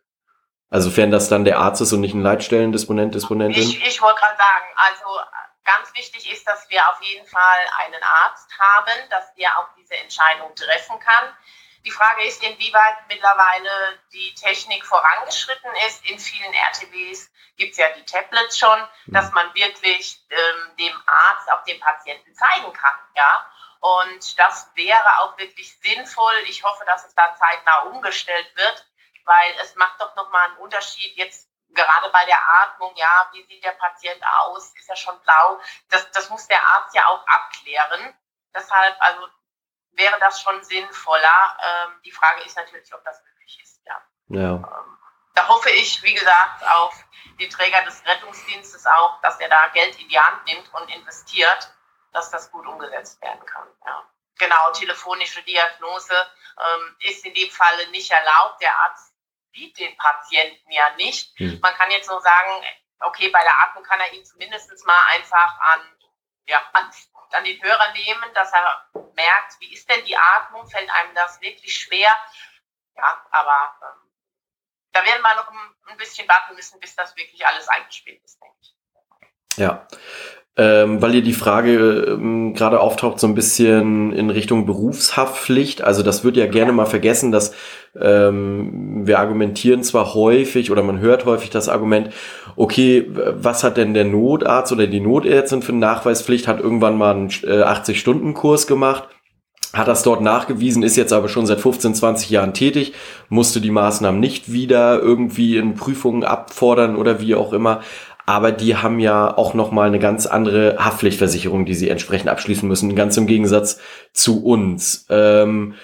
Also 0.72 0.90
fern 0.90 1.10
das 1.10 1.28
dann 1.28 1.44
der 1.44 1.58
Arzt 1.58 1.82
ist 1.82 1.92
und 1.92 2.00
nicht 2.00 2.14
ein 2.14 2.22
Leitstellendisponent, 2.22 3.14
Disponentin? 3.14 3.62
Ich, 3.62 3.86
ich 3.86 4.00
wollte 4.00 4.20
gerade 4.20 4.38
sagen, 4.38 4.66
also 4.76 5.20
ganz 5.64 5.92
wichtig 5.94 6.32
ist, 6.32 6.48
dass 6.48 6.68
wir 6.70 6.88
auf 6.88 7.02
jeden 7.02 7.26
Fall 7.26 7.60
einen 7.84 8.02
Arzt 8.02 8.48
haben, 8.58 9.10
dass 9.10 9.34
der 9.34 9.58
auch 9.58 9.68
diese 9.76 9.96
Entscheidung 9.96 10.54
treffen 10.54 10.98
kann. 10.98 11.36
Die 11.84 11.90
Frage 11.90 12.24
ist, 12.24 12.42
inwieweit 12.42 12.96
mittlerweile 13.08 13.98
die 14.14 14.34
Technik 14.34 14.86
vorangeschritten 14.86 15.70
ist. 15.88 16.08
In 16.08 16.18
vielen 16.18 16.54
RTBs 16.54 17.30
gibt 17.56 17.72
es 17.72 17.76
ja 17.78 17.90
die 17.90 18.04
Tablets 18.06 18.58
schon, 18.58 18.78
hm. 18.78 19.12
dass 19.12 19.30
man 19.32 19.52
wirklich 19.54 20.24
ähm, 20.30 20.76
dem 20.78 21.02
Arzt 21.04 21.52
auch 21.52 21.64
den 21.64 21.80
Patienten 21.80 22.34
zeigen 22.34 22.72
kann. 22.72 22.96
Ja? 23.14 23.46
Und 23.80 24.38
das 24.38 24.70
wäre 24.74 25.18
auch 25.18 25.36
wirklich 25.36 25.76
sinnvoll. 25.80 26.34
Ich 26.46 26.62
hoffe, 26.62 26.84
dass 26.86 27.04
es 27.04 27.14
da 27.14 27.36
zeitnah 27.36 27.90
umgestellt 27.90 28.50
wird, 28.54 28.86
weil 29.24 29.54
es 29.60 29.74
macht 29.76 30.00
doch 30.00 30.14
nochmal 30.16 30.46
einen 30.48 30.58
Unterschied 30.58 31.16
jetzt 31.16 31.48
gerade 31.74 32.10
bei 32.10 32.24
der 32.26 32.38
Atmung, 32.60 32.94
ja, 32.96 33.28
wie 33.32 33.44
sieht 33.44 33.64
der 33.64 33.72
Patient 33.72 34.22
aus, 34.40 34.72
ist 34.74 34.88
er 34.88 34.96
schon 34.96 35.18
blau, 35.20 35.60
das, 35.88 36.10
das 36.10 36.28
muss 36.30 36.46
der 36.46 36.64
Arzt 36.64 36.94
ja 36.94 37.06
auch 37.08 37.26
abklären. 37.26 38.14
Deshalb, 38.54 38.96
also 39.00 39.28
wäre 39.92 40.18
das 40.20 40.40
schon 40.40 40.62
sinnvoller. 40.64 41.58
Ähm, 41.62 42.00
die 42.04 42.10
Frage 42.10 42.42
ist 42.42 42.56
natürlich, 42.56 42.92
ob 42.94 43.04
das 43.04 43.22
möglich 43.24 43.58
ist, 43.62 43.80
ja. 43.86 44.02
ja. 44.28 44.54
Ähm, 44.54 44.98
da 45.34 45.48
hoffe 45.48 45.70
ich, 45.70 46.02
wie 46.02 46.14
gesagt, 46.14 46.62
auf 46.70 46.94
die 47.38 47.48
Träger 47.48 47.82
des 47.82 48.04
Rettungsdienstes 48.04 48.86
auch, 48.86 49.20
dass 49.22 49.40
er 49.40 49.48
da 49.48 49.68
Geld 49.68 49.98
in 49.98 50.08
die 50.08 50.18
Hand 50.18 50.44
nimmt 50.44 50.72
und 50.74 50.88
investiert, 50.94 51.72
dass 52.12 52.30
das 52.30 52.50
gut 52.50 52.66
umgesetzt 52.66 53.20
werden 53.22 53.44
kann, 53.46 53.68
ja. 53.86 54.02
Genau, 54.38 54.72
telefonische 54.72 55.42
Diagnose 55.42 56.14
ähm, 56.58 56.96
ist 57.00 57.24
in 57.24 57.34
dem 57.34 57.50
Falle 57.50 57.88
nicht 57.90 58.10
erlaubt. 58.10 58.60
Der 58.60 58.76
Arzt 58.76 59.11
sieht 59.52 59.78
den 59.78 59.96
Patienten 59.96 60.70
ja 60.70 60.94
nicht. 60.96 61.38
Mhm. 61.38 61.58
Man 61.60 61.74
kann 61.74 61.90
jetzt 61.90 62.08
nur 62.08 62.20
sagen, 62.20 62.64
okay, 63.00 63.28
bei 63.28 63.42
der 63.42 63.58
Atmung 63.60 63.84
kann 63.84 64.00
er 64.00 64.12
ihn 64.12 64.24
zumindest 64.24 64.70
mal 64.86 65.04
einfach 65.10 65.60
an, 65.60 65.80
ja, 66.46 66.62
an, 66.72 66.90
an 67.32 67.44
den 67.44 67.62
Hörer 67.62 67.92
nehmen, 67.92 68.34
dass 68.34 68.52
er 68.52 68.90
merkt, 69.14 69.60
wie 69.60 69.72
ist 69.72 69.88
denn 69.88 70.04
die 70.04 70.16
Atmung, 70.16 70.66
fällt 70.68 70.90
einem 70.90 71.14
das 71.14 71.40
wirklich 71.40 71.76
schwer. 71.76 72.14
Ja, 72.96 73.26
aber 73.30 73.76
ähm, 73.82 74.10
da 74.92 75.04
werden 75.04 75.22
wir 75.22 75.34
noch 75.34 75.50
ein, 75.50 75.74
ein 75.86 75.96
bisschen 75.96 76.28
warten 76.28 76.54
müssen, 76.54 76.80
bis 76.80 76.94
das 76.94 77.16
wirklich 77.16 77.46
alles 77.46 77.68
eingespielt 77.68 78.22
ist, 78.22 78.40
denke 78.40 78.56
ich. 78.60 78.76
Ja, 79.56 79.86
ähm, 80.56 81.00
weil 81.00 81.14
ihr 81.14 81.22
die 81.22 81.32
Frage 81.32 82.06
ähm, 82.08 82.52
gerade 82.52 82.80
auftaucht, 82.80 83.18
so 83.18 83.26
ein 83.26 83.34
bisschen 83.34 84.12
in 84.12 84.28
Richtung 84.28 84.66
Berufshaftpflicht. 84.66 85.82
Also 85.82 86.02
das 86.02 86.24
wird 86.24 86.36
ja 86.36 86.46
gerne 86.46 86.72
mal 86.72 86.84
vergessen, 86.84 87.32
dass 87.32 87.54
ähm, 87.98 89.06
wir 89.06 89.18
argumentieren 89.18 89.82
zwar 89.82 90.14
häufig 90.14 90.70
oder 90.70 90.82
man 90.82 91.00
hört 91.00 91.24
häufig 91.24 91.48
das 91.48 91.70
Argument, 91.70 92.10
okay, 92.56 93.06
was 93.10 93.64
hat 93.64 93.78
denn 93.78 93.94
der 93.94 94.04
Notarzt 94.04 94.72
oder 94.72 94.86
die 94.86 95.00
Notärztin 95.00 95.62
für 95.62 95.72
eine 95.72 95.80
Nachweispflicht, 95.80 96.46
hat 96.48 96.60
irgendwann 96.60 96.98
mal 96.98 97.14
einen 97.14 97.30
äh, 97.44 97.62
80-Stunden-Kurs 97.62 98.66
gemacht 98.66 99.08
hat 99.72 99.88
das 99.88 100.02
dort 100.02 100.20
nachgewiesen, 100.20 100.82
ist 100.82 100.96
jetzt 100.96 101.14
aber 101.14 101.28
schon 101.28 101.46
seit 101.46 101.60
15, 101.60 101.94
20 101.94 102.30
Jahren 102.30 102.52
tätig, 102.52 102.92
musste 103.30 103.60
die 103.60 103.70
Maßnahmen 103.70 104.20
nicht 104.20 104.52
wieder 104.52 105.00
irgendwie 105.00 105.56
in 105.56 105.74
Prüfungen 105.74 106.24
abfordern 106.24 106.94
oder 106.94 107.20
wie 107.20 107.34
auch 107.34 107.54
immer 107.54 107.80
aber 108.26 108.52
die 108.52 108.76
haben 108.76 108.98
ja 108.98 109.36
auch 109.36 109.54
nochmal 109.54 109.88
eine 109.88 109.98
ganz 109.98 110.26
andere 110.26 110.76
Haftpflichtversicherung, 110.78 111.64
die 111.64 111.74
sie 111.74 111.90
entsprechend 111.90 112.28
abschließen 112.28 112.68
müssen, 112.68 112.96
ganz 112.96 113.16
im 113.16 113.26
Gegensatz 113.26 113.80
zu 114.12 114.44
uns. 114.44 115.06
Ähm, 115.10 115.74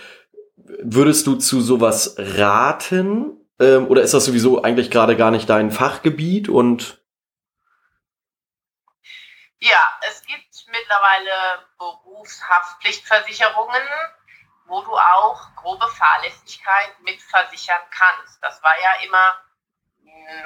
würdest 0.82 1.26
du 1.26 1.36
zu 1.36 1.60
sowas 1.60 2.16
raten? 2.18 3.32
Ähm, 3.60 3.86
oder 3.88 4.02
ist 4.02 4.14
das 4.14 4.24
sowieso 4.24 4.62
eigentlich 4.62 4.90
gerade 4.90 5.16
gar 5.16 5.30
nicht 5.30 5.50
dein 5.50 5.70
Fachgebiet 5.70 6.48
und 6.48 6.98
ja, 9.60 9.98
es 10.08 10.24
gibt 10.24 10.48
mittlerweile 10.70 11.66
Berufshaftpflichtversicherungen, 11.78 13.82
wo 14.66 14.82
du 14.82 14.92
auch 14.92 15.52
grobe 15.56 15.88
Fahrlässigkeit 15.88 17.00
mitversichern 17.02 17.80
kannst. 17.90 18.38
Das 18.42 18.62
war 18.62 18.78
ja 18.80 18.92
immer 19.04 19.36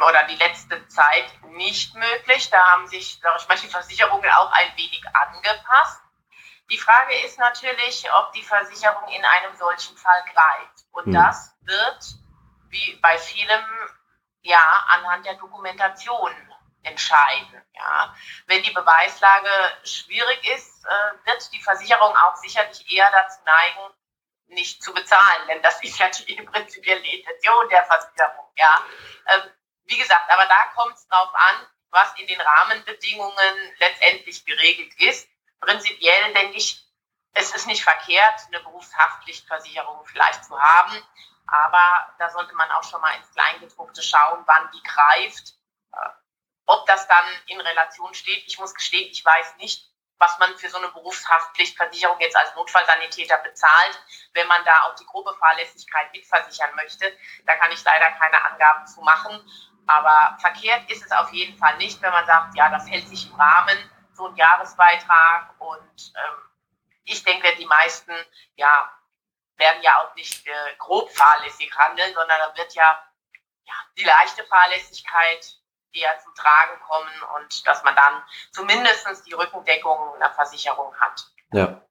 oder 0.06 0.24
die 0.24 0.36
letzte 0.36 0.86
Zeit 0.88 1.24
nicht 1.48 1.94
möglich. 1.94 2.50
Da 2.50 2.70
haben 2.70 2.86
sich, 2.86 3.18
sag 3.22 3.36
ich 3.36 3.48
mal, 3.48 3.58
die 3.58 3.68
Versicherungen 3.68 4.30
auch 4.30 4.52
ein 4.52 4.76
wenig 4.76 5.02
angepasst. 5.12 6.00
Die 6.70 6.78
Frage 6.78 7.14
ist 7.24 7.38
natürlich, 7.38 8.06
ob 8.14 8.32
die 8.32 8.42
Versicherung 8.42 9.08
in 9.08 9.24
einem 9.24 9.54
solchen 9.56 9.96
Fall 9.96 10.24
greift. 10.32 10.84
Und 10.92 11.08
mhm. 11.08 11.12
das 11.12 11.54
wird, 11.62 12.14
wie 12.68 12.98
bei 13.02 13.18
vielem, 13.18 13.64
ja, 14.42 14.86
anhand 14.88 15.26
der 15.26 15.34
Dokumentation 15.34 16.32
entscheiden. 16.82 17.62
Ja. 17.74 18.14
Wenn 18.46 18.62
die 18.62 18.70
Beweislage 18.70 19.50
schwierig 19.84 20.48
ist, 20.54 20.84
äh, 20.84 21.26
wird 21.26 21.52
die 21.52 21.62
Versicherung 21.62 22.16
auch 22.16 22.36
sicherlich 22.36 22.90
eher 22.90 23.10
dazu 23.12 23.38
neigen, 23.44 23.94
nicht 24.46 24.82
zu 24.82 24.92
bezahlen, 24.92 25.48
denn 25.48 25.62
das 25.62 25.82
ist 25.82 25.98
ja 25.98 26.08
die 26.08 26.42
prinzipielle 26.42 27.06
Intention 27.06 27.68
der 27.70 27.84
Versicherung. 27.84 28.52
Ja. 28.56 28.84
Wie 29.92 29.98
gesagt, 29.98 30.31
aber 30.31 30.46
da 30.46 30.64
kommt 30.74 30.96
es 30.96 31.07
darauf 31.09 31.35
an, 31.35 31.66
was 31.90 32.14
in 32.18 32.26
den 32.26 32.40
Rahmenbedingungen 32.40 33.74
letztendlich 33.78 34.42
geregelt 34.46 34.94
ist. 34.98 35.28
Prinzipiell 35.61 36.33
denke 36.33 36.57
ich, 36.57 36.83
es 37.35 37.55
ist 37.55 37.66
nicht 37.66 37.85
verkehrt, 37.85 38.40
eine 38.46 38.61
Berufshaftpflichtversicherung 38.61 40.02
vielleicht 40.07 40.46
zu 40.46 40.59
haben, 40.59 40.96
aber 41.46 42.14
da 42.18 42.31
sollte 42.31 42.55
man 42.55 42.70
auch 42.70 42.85
schon 42.85 43.02
mal 43.02 43.14
ins 43.16 43.31
Kleingedruckte 43.33 44.02
schauen, 44.02 44.42
wann 44.46 44.70
die 44.72 44.83
greift, 44.83 45.57
äh, 45.92 46.09
ob 46.64 46.87
das 46.87 47.07
dann 47.07 47.26
in 47.48 47.61
Relation 47.61 48.14
steht. 48.14 48.46
Ich 48.46 48.59
muss 48.59 48.74
gestehen, 48.74 49.11
ich 49.11 49.22
weiß 49.22 49.57
nicht, 49.57 49.92
was 50.22 50.38
man 50.38 50.57
für 50.57 50.70
so 50.70 50.78
eine 50.78 50.88
Berufshaftpflichtversicherung 50.88 52.18
jetzt 52.20 52.37
als 52.37 52.55
Notfallsanitäter 52.55 53.37
bezahlt, 53.38 54.02
wenn 54.33 54.46
man 54.46 54.64
da 54.64 54.85
auch 54.85 54.94
die 54.94 55.05
grobe 55.05 55.35
Fahrlässigkeit 55.35 56.12
mitversichern 56.12 56.74
möchte. 56.76 57.12
Da 57.44 57.57
kann 57.57 57.72
ich 57.72 57.85
leider 57.85 58.11
keine 58.12 58.42
Angaben 58.44 58.87
zu 58.87 59.02
machen. 59.02 59.38
Aber 59.86 60.36
verkehrt 60.40 60.90
ist 60.90 61.04
es 61.04 61.12
auf 61.12 61.32
jeden 61.32 61.56
Fall 61.58 61.76
nicht, 61.76 62.00
wenn 62.02 62.12
man 62.12 62.26
sagt, 62.26 62.54
ja, 62.56 62.70
das 62.70 62.88
hält 62.88 63.08
sich 63.08 63.30
im 63.30 63.34
Rahmen, 63.34 63.76
so 64.14 64.28
ein 64.28 64.36
Jahresbeitrag. 64.36 65.54
Und 65.58 66.12
ähm, 66.14 66.38
ich 67.04 67.22
denke, 67.24 67.48
die 67.58 67.66
meisten 67.66 68.12
ja, 68.56 68.90
werden 69.56 69.82
ja 69.82 69.98
auch 69.98 70.14
nicht 70.14 70.46
äh, 70.46 70.50
grob 70.78 71.10
fahrlässig 71.10 71.72
handeln, 71.76 72.14
sondern 72.14 72.38
da 72.38 72.56
wird 72.56 72.74
ja, 72.74 72.96
ja 73.64 73.74
die 73.98 74.04
leichte 74.04 74.44
Fahrlässigkeit 74.44 75.56
eher 75.92 76.18
zum 76.22 76.34
Tragen 76.34 76.80
kommen 76.80 77.12
und 77.36 77.66
dass 77.66 77.84
man 77.84 77.94
dann 77.94 78.22
zumindest 78.50 79.26
die 79.26 79.34
Rückendeckung 79.34 80.14
einer 80.14 80.30
Versicherung 80.30 80.94
hat. 80.98 81.26
Ja. 81.52 81.82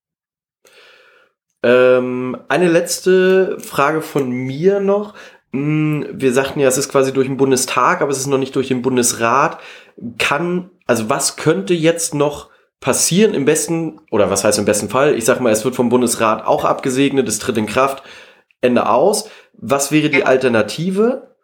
Ähm, 1.63 2.43
eine 2.49 2.67
letzte 2.67 3.59
Frage 3.59 4.01
von 4.01 4.29
mir 4.29 4.79
noch. 4.79 5.15
Hm, 5.53 6.07
wir 6.13 6.33
sagten 6.33 6.59
ja, 6.59 6.67
es 6.67 6.77
ist 6.77 6.89
quasi 6.89 7.11
durch 7.11 7.27
den 7.27 7.37
Bundestag, 7.37 8.01
aber 8.01 8.11
es 8.11 8.19
ist 8.19 8.27
noch 8.27 8.37
nicht 8.37 8.55
durch 8.55 8.69
den 8.69 8.81
Bundesrat. 8.81 9.59
Kann, 10.17 10.71
also 10.87 11.09
was 11.09 11.35
könnte 11.35 11.73
jetzt 11.73 12.13
noch 12.13 12.49
passieren 12.79 13.33
im 13.33 13.45
besten, 13.45 13.99
oder 14.09 14.29
was 14.29 14.43
heißt 14.43 14.59
im 14.59 14.65
besten 14.65 14.89
Fall? 14.89 15.15
Ich 15.15 15.25
sag 15.25 15.39
mal, 15.39 15.51
es 15.51 15.65
wird 15.65 15.75
vom 15.75 15.89
Bundesrat 15.89 16.45
auch 16.45 16.65
abgesegnet, 16.65 17.27
es 17.27 17.39
tritt 17.39 17.57
in 17.57 17.67
Kraft, 17.67 18.03
Ende 18.61 18.87
aus. 18.87 19.29
Was 19.53 19.91
wäre 19.91 20.09
die 20.09 20.23
Alternative? 20.23 21.35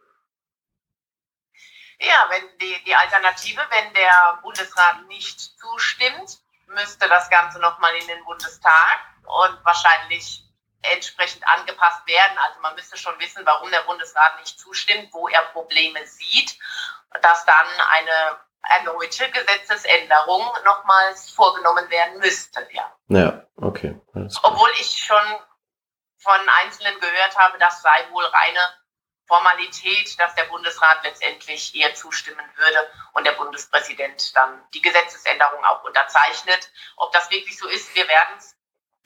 Ja, 1.99 2.27
wenn 2.29 2.43
die, 2.61 2.75
die 2.85 2.95
Alternative, 2.95 3.61
wenn 3.69 3.93
der 3.93 4.39
Bundesrat 4.41 5.07
nicht 5.07 5.39
zustimmt, 5.39 6.39
müsste 6.67 7.07
das 7.09 7.29
Ganze 7.29 7.59
nochmal 7.59 7.91
in 7.99 8.07
den 8.07 8.23
Bundestag 8.23 8.99
und 9.23 9.65
wahrscheinlich 9.65 10.46
entsprechend 10.81 11.47
angepasst 11.47 12.05
werden. 12.07 12.37
Also 12.37 12.59
man 12.61 12.75
müsste 12.75 12.97
schon 12.97 13.19
wissen, 13.19 13.45
warum 13.45 13.71
der 13.71 13.81
Bundesrat 13.81 14.39
nicht 14.39 14.59
zustimmt, 14.59 15.13
wo 15.13 15.27
er 15.27 15.41
Probleme 15.53 16.05
sieht, 16.05 16.57
dass 17.21 17.45
dann 17.45 17.67
eine 17.89 18.39
erneute 18.61 19.29
Gesetzesänderung 19.31 20.45
nochmals 20.65 21.29
vorgenommen 21.31 21.89
werden 21.89 22.19
müsste. 22.19 22.67
Ja, 22.71 22.93
ja 23.07 23.45
okay. 23.57 23.99
Obwohl 24.43 24.69
ich 24.79 25.03
schon 25.03 25.39
von 26.19 26.49
Einzelnen 26.61 26.99
gehört 26.99 27.37
habe, 27.37 27.57
das 27.59 27.81
sei 27.81 28.09
wohl 28.11 28.25
reine 28.25 28.59
Formalität, 29.27 30.19
dass 30.19 30.35
der 30.35 30.45
Bundesrat 30.45 31.03
letztendlich 31.03 31.75
eher 31.75 31.93
zustimmen 31.93 32.45
würde 32.55 32.91
und 33.13 33.25
der 33.25 33.33
Bundespräsident 33.33 34.35
dann 34.35 34.63
die 34.73 34.81
Gesetzesänderung 34.81 35.63
auch 35.65 35.83
unterzeichnet. 35.83 36.71
Ob 36.95 37.11
das 37.11 37.29
wirklich 37.29 37.57
so 37.57 37.67
ist, 37.67 37.93
wir 37.95 38.07
werden 38.07 38.35
es 38.37 38.56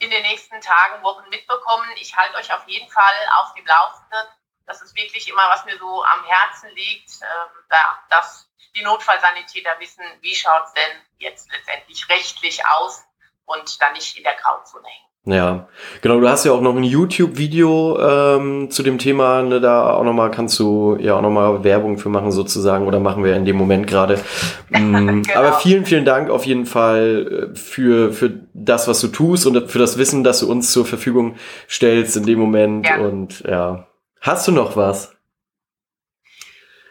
in 0.01 0.09
den 0.09 0.23
nächsten 0.23 0.59
Tagen, 0.61 1.03
Wochen 1.03 1.29
mitbekommen. 1.29 1.87
Ich 1.97 2.15
halte 2.17 2.35
euch 2.35 2.51
auf 2.51 2.67
jeden 2.67 2.89
Fall 2.89 3.15
auf 3.37 3.53
dem 3.53 3.65
Laufenden. 3.65 4.27
Das 4.65 4.81
ist 4.81 4.95
wirklich 4.95 5.29
immer, 5.29 5.47
was 5.49 5.63
mir 5.65 5.77
so 5.77 6.03
am 6.03 6.25
Herzen 6.25 6.69
liegt, 6.71 7.21
äh, 7.21 7.75
dass 8.09 8.49
die 8.75 8.81
Notfallsanitäter 8.81 9.79
wissen, 9.79 10.03
wie 10.21 10.35
schaut 10.35 10.65
es 10.65 10.73
denn 10.73 11.01
jetzt 11.19 11.51
letztendlich 11.51 12.09
rechtlich 12.09 12.65
aus 12.65 13.03
und 13.45 13.79
dann 13.79 13.93
nicht 13.93 14.17
in 14.17 14.23
der 14.23 14.33
Grauzone 14.35 14.87
hängen. 14.87 15.10
Ja, 15.25 15.67
genau, 16.01 16.19
du 16.19 16.27
hast 16.27 16.45
ja 16.45 16.51
auch 16.51 16.61
noch 16.61 16.75
ein 16.75 16.83
YouTube-Video 16.83 17.99
ähm, 17.99 18.71
zu 18.71 18.81
dem 18.81 18.97
Thema, 18.97 19.43
ne, 19.43 19.61
da 19.61 19.93
auch 19.93 20.03
nochmal 20.03 20.31
kannst 20.31 20.57
du 20.57 20.97
ja 20.99 21.15
auch 21.15 21.21
nochmal 21.21 21.63
Werbung 21.63 21.99
für 21.99 22.09
machen 22.09 22.31
sozusagen 22.31 22.87
oder 22.87 22.99
machen 22.99 23.23
wir 23.23 23.35
in 23.35 23.45
dem 23.45 23.55
Moment 23.55 23.85
gerade. 23.87 24.23
Mm, 24.73 25.23
genau. 25.23 25.37
Aber 25.37 25.59
vielen, 25.59 25.85
vielen 25.85 26.05
Dank 26.05 26.29
auf 26.29 26.45
jeden 26.45 26.65
Fall 26.65 27.51
äh, 27.51 27.55
für, 27.57 28.13
für 28.13 28.39
das, 28.53 28.87
was 28.87 29.01
du 29.01 29.09
tust 29.09 29.45
und 29.45 29.69
für 29.69 29.79
das 29.79 29.97
Wissen, 29.97 30.23
das 30.23 30.39
du 30.39 30.49
uns 30.49 30.71
zur 30.71 30.85
Verfügung 30.85 31.35
stellst 31.69 32.15
in 32.15 32.25
dem 32.25 32.39
Moment 32.39 32.87
ja. 32.87 32.95
und 32.99 33.41
ja. 33.41 33.85
Hast 34.21 34.47
du 34.47 34.53
noch 34.53 34.77
was? 34.77 35.13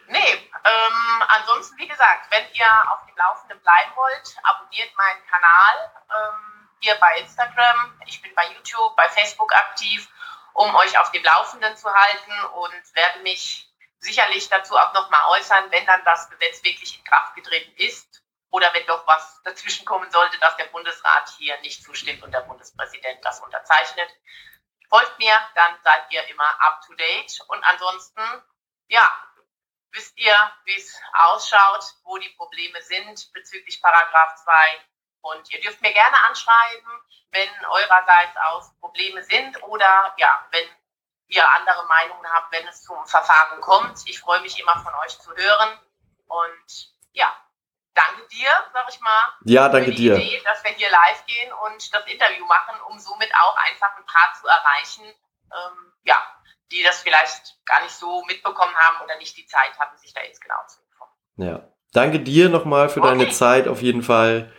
Nee, 0.09 0.19
ähm, 0.19 1.23
ansonsten, 1.27 1.75
wie 1.79 1.87
gesagt, 1.87 2.29
wenn 2.29 2.43
ihr 2.53 2.69
auf 2.93 3.01
dem 3.07 3.17
Laufenden 3.17 3.57
bleiben 3.63 3.91
wollt, 3.95 4.35
abonniert 4.43 4.89
meinen 4.95 5.25
Kanal. 5.25 5.89
Ähm, 6.11 6.50
hier 6.81 6.95
bei 6.95 7.19
Instagram, 7.19 8.01
ich 8.07 8.21
bin 8.21 8.33
bei 8.35 8.47
YouTube, 8.47 8.95
bei 8.95 9.07
Facebook 9.09 9.53
aktiv, 9.53 10.09
um 10.53 10.73
euch 10.75 10.97
auf 10.97 11.11
dem 11.11 11.23
Laufenden 11.23 11.75
zu 11.77 11.91
halten 11.93 12.43
und 12.55 12.95
werde 12.95 13.19
mich 13.19 13.71
sicherlich 13.99 14.49
dazu 14.49 14.75
auch 14.77 14.93
nochmal 14.93 15.21
äußern, 15.29 15.71
wenn 15.71 15.85
dann 15.85 16.03
das 16.03 16.29
Gesetz 16.29 16.63
wirklich 16.63 16.97
in 16.97 17.03
Kraft 17.03 17.35
getreten 17.35 17.73
ist 17.77 18.23
oder 18.49 18.73
wenn 18.73 18.85
doch 18.87 19.05
was 19.07 19.41
dazwischen 19.43 19.85
kommen 19.85 20.09
sollte, 20.11 20.37
dass 20.39 20.57
der 20.57 20.65
Bundesrat 20.65 21.29
hier 21.37 21.59
nicht 21.61 21.83
zustimmt 21.83 22.23
und 22.23 22.31
der 22.31 22.41
Bundespräsident 22.41 23.23
das 23.23 23.39
unterzeichnet. 23.41 24.09
Folgt 24.89 25.17
mir, 25.19 25.39
dann 25.55 25.77
seid 25.83 26.11
ihr 26.11 26.27
immer 26.27 26.61
up 26.61 26.81
to 26.85 26.93
date. 26.95 27.39
Und 27.47 27.63
ansonsten, 27.63 28.21
ja, 28.87 29.09
wisst 29.91 30.17
ihr, 30.17 30.35
wie 30.65 30.75
es 30.75 30.99
ausschaut, 31.13 31.85
wo 32.03 32.17
die 32.17 32.29
Probleme 32.29 32.81
sind 32.81 33.31
bezüglich 33.31 33.81
Paragraph 33.81 34.35
2 34.43 34.85
und 35.21 35.51
ihr 35.53 35.61
dürft 35.61 35.81
mir 35.81 35.93
gerne 35.93 36.15
anschreiben, 36.27 36.91
wenn 37.31 37.49
eurerseits 37.69 38.35
aus 38.49 38.73
Probleme 38.79 39.23
sind 39.23 39.61
oder 39.63 40.13
ja, 40.17 40.45
wenn 40.51 40.67
ihr 41.27 41.49
andere 41.49 41.85
Meinungen 41.87 42.29
habt, 42.31 42.51
wenn 42.51 42.67
es 42.67 42.83
zum 42.83 43.05
Verfahren 43.05 43.61
kommt. 43.61 43.99
Ich 44.05 44.19
freue 44.19 44.41
mich 44.41 44.59
immer 44.59 44.77
von 44.83 44.93
euch 45.05 45.17
zu 45.19 45.33
hören. 45.33 45.79
Und 46.27 46.93
ja, 47.13 47.33
danke 47.93 48.27
dir, 48.27 48.49
sag 48.73 48.89
ich 48.89 48.99
mal. 48.99 49.33
Ja, 49.45 49.69
danke 49.69 49.91
dir. 49.91 50.15
Idee, 50.15 50.41
dass 50.43 50.63
wir 50.63 50.71
hier 50.71 50.89
live 50.89 51.25
gehen 51.25 51.53
und 51.53 51.93
das 51.93 52.05
Interview 52.07 52.45
machen, 52.45 52.75
um 52.89 52.99
somit 52.99 53.31
auch 53.35 53.55
einfach 53.55 53.95
ein 53.97 54.05
paar 54.05 54.33
zu 54.39 54.47
erreichen, 54.47 55.05
ähm, 55.05 55.93
ja, 56.03 56.21
die 56.71 56.83
das 56.83 57.01
vielleicht 57.01 57.65
gar 57.65 57.81
nicht 57.81 57.95
so 57.95 58.23
mitbekommen 58.25 58.75
haben 58.75 59.03
oder 59.03 59.17
nicht 59.17 59.35
die 59.37 59.45
Zeit 59.45 59.77
hatten, 59.79 59.97
sich 59.97 60.13
da 60.13 60.21
jetzt 60.21 60.41
genau 60.41 60.59
zu 60.67 60.81
informieren. 60.81 61.63
Ja. 61.63 61.71
Danke 61.93 62.21
dir 62.21 62.47
nochmal 62.47 62.87
für 62.89 63.01
okay. 63.01 63.09
deine 63.09 63.29
Zeit 63.31 63.67
auf 63.67 63.81
jeden 63.81 64.01
Fall. 64.01 64.53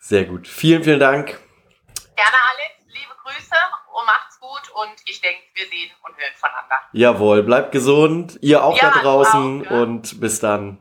Sehr 0.00 0.24
gut. 0.24 0.48
Vielen, 0.48 0.82
vielen 0.82 0.98
Dank. 0.98 1.26
Gerne, 1.28 2.36
Alex. 2.50 2.86
Liebe 2.88 3.14
Grüße 3.22 3.56
und 3.98 4.06
macht's 4.06 4.40
gut 4.40 4.70
und 4.74 4.94
ich 5.04 5.20
denke, 5.20 5.42
wir 5.54 5.66
sehen 5.66 5.90
und 6.02 6.16
hören 6.16 6.32
voneinander. 6.36 6.76
Jawohl, 6.92 7.42
bleibt 7.42 7.70
gesund. 7.70 8.38
Ihr 8.40 8.64
auch 8.64 8.80
ja, 8.80 8.90
da 8.90 9.02
draußen 9.02 9.66
auch, 9.66 9.70
ja. 9.70 9.82
und 9.82 10.20
bis 10.20 10.40
dann. 10.40 10.78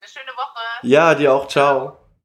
Eine 0.00 0.08
schöne 0.10 0.32
Woche. 0.36 0.60
Ja, 0.82 1.14
dir 1.14 1.32
auch. 1.32 1.46
Ciao. 1.46 2.05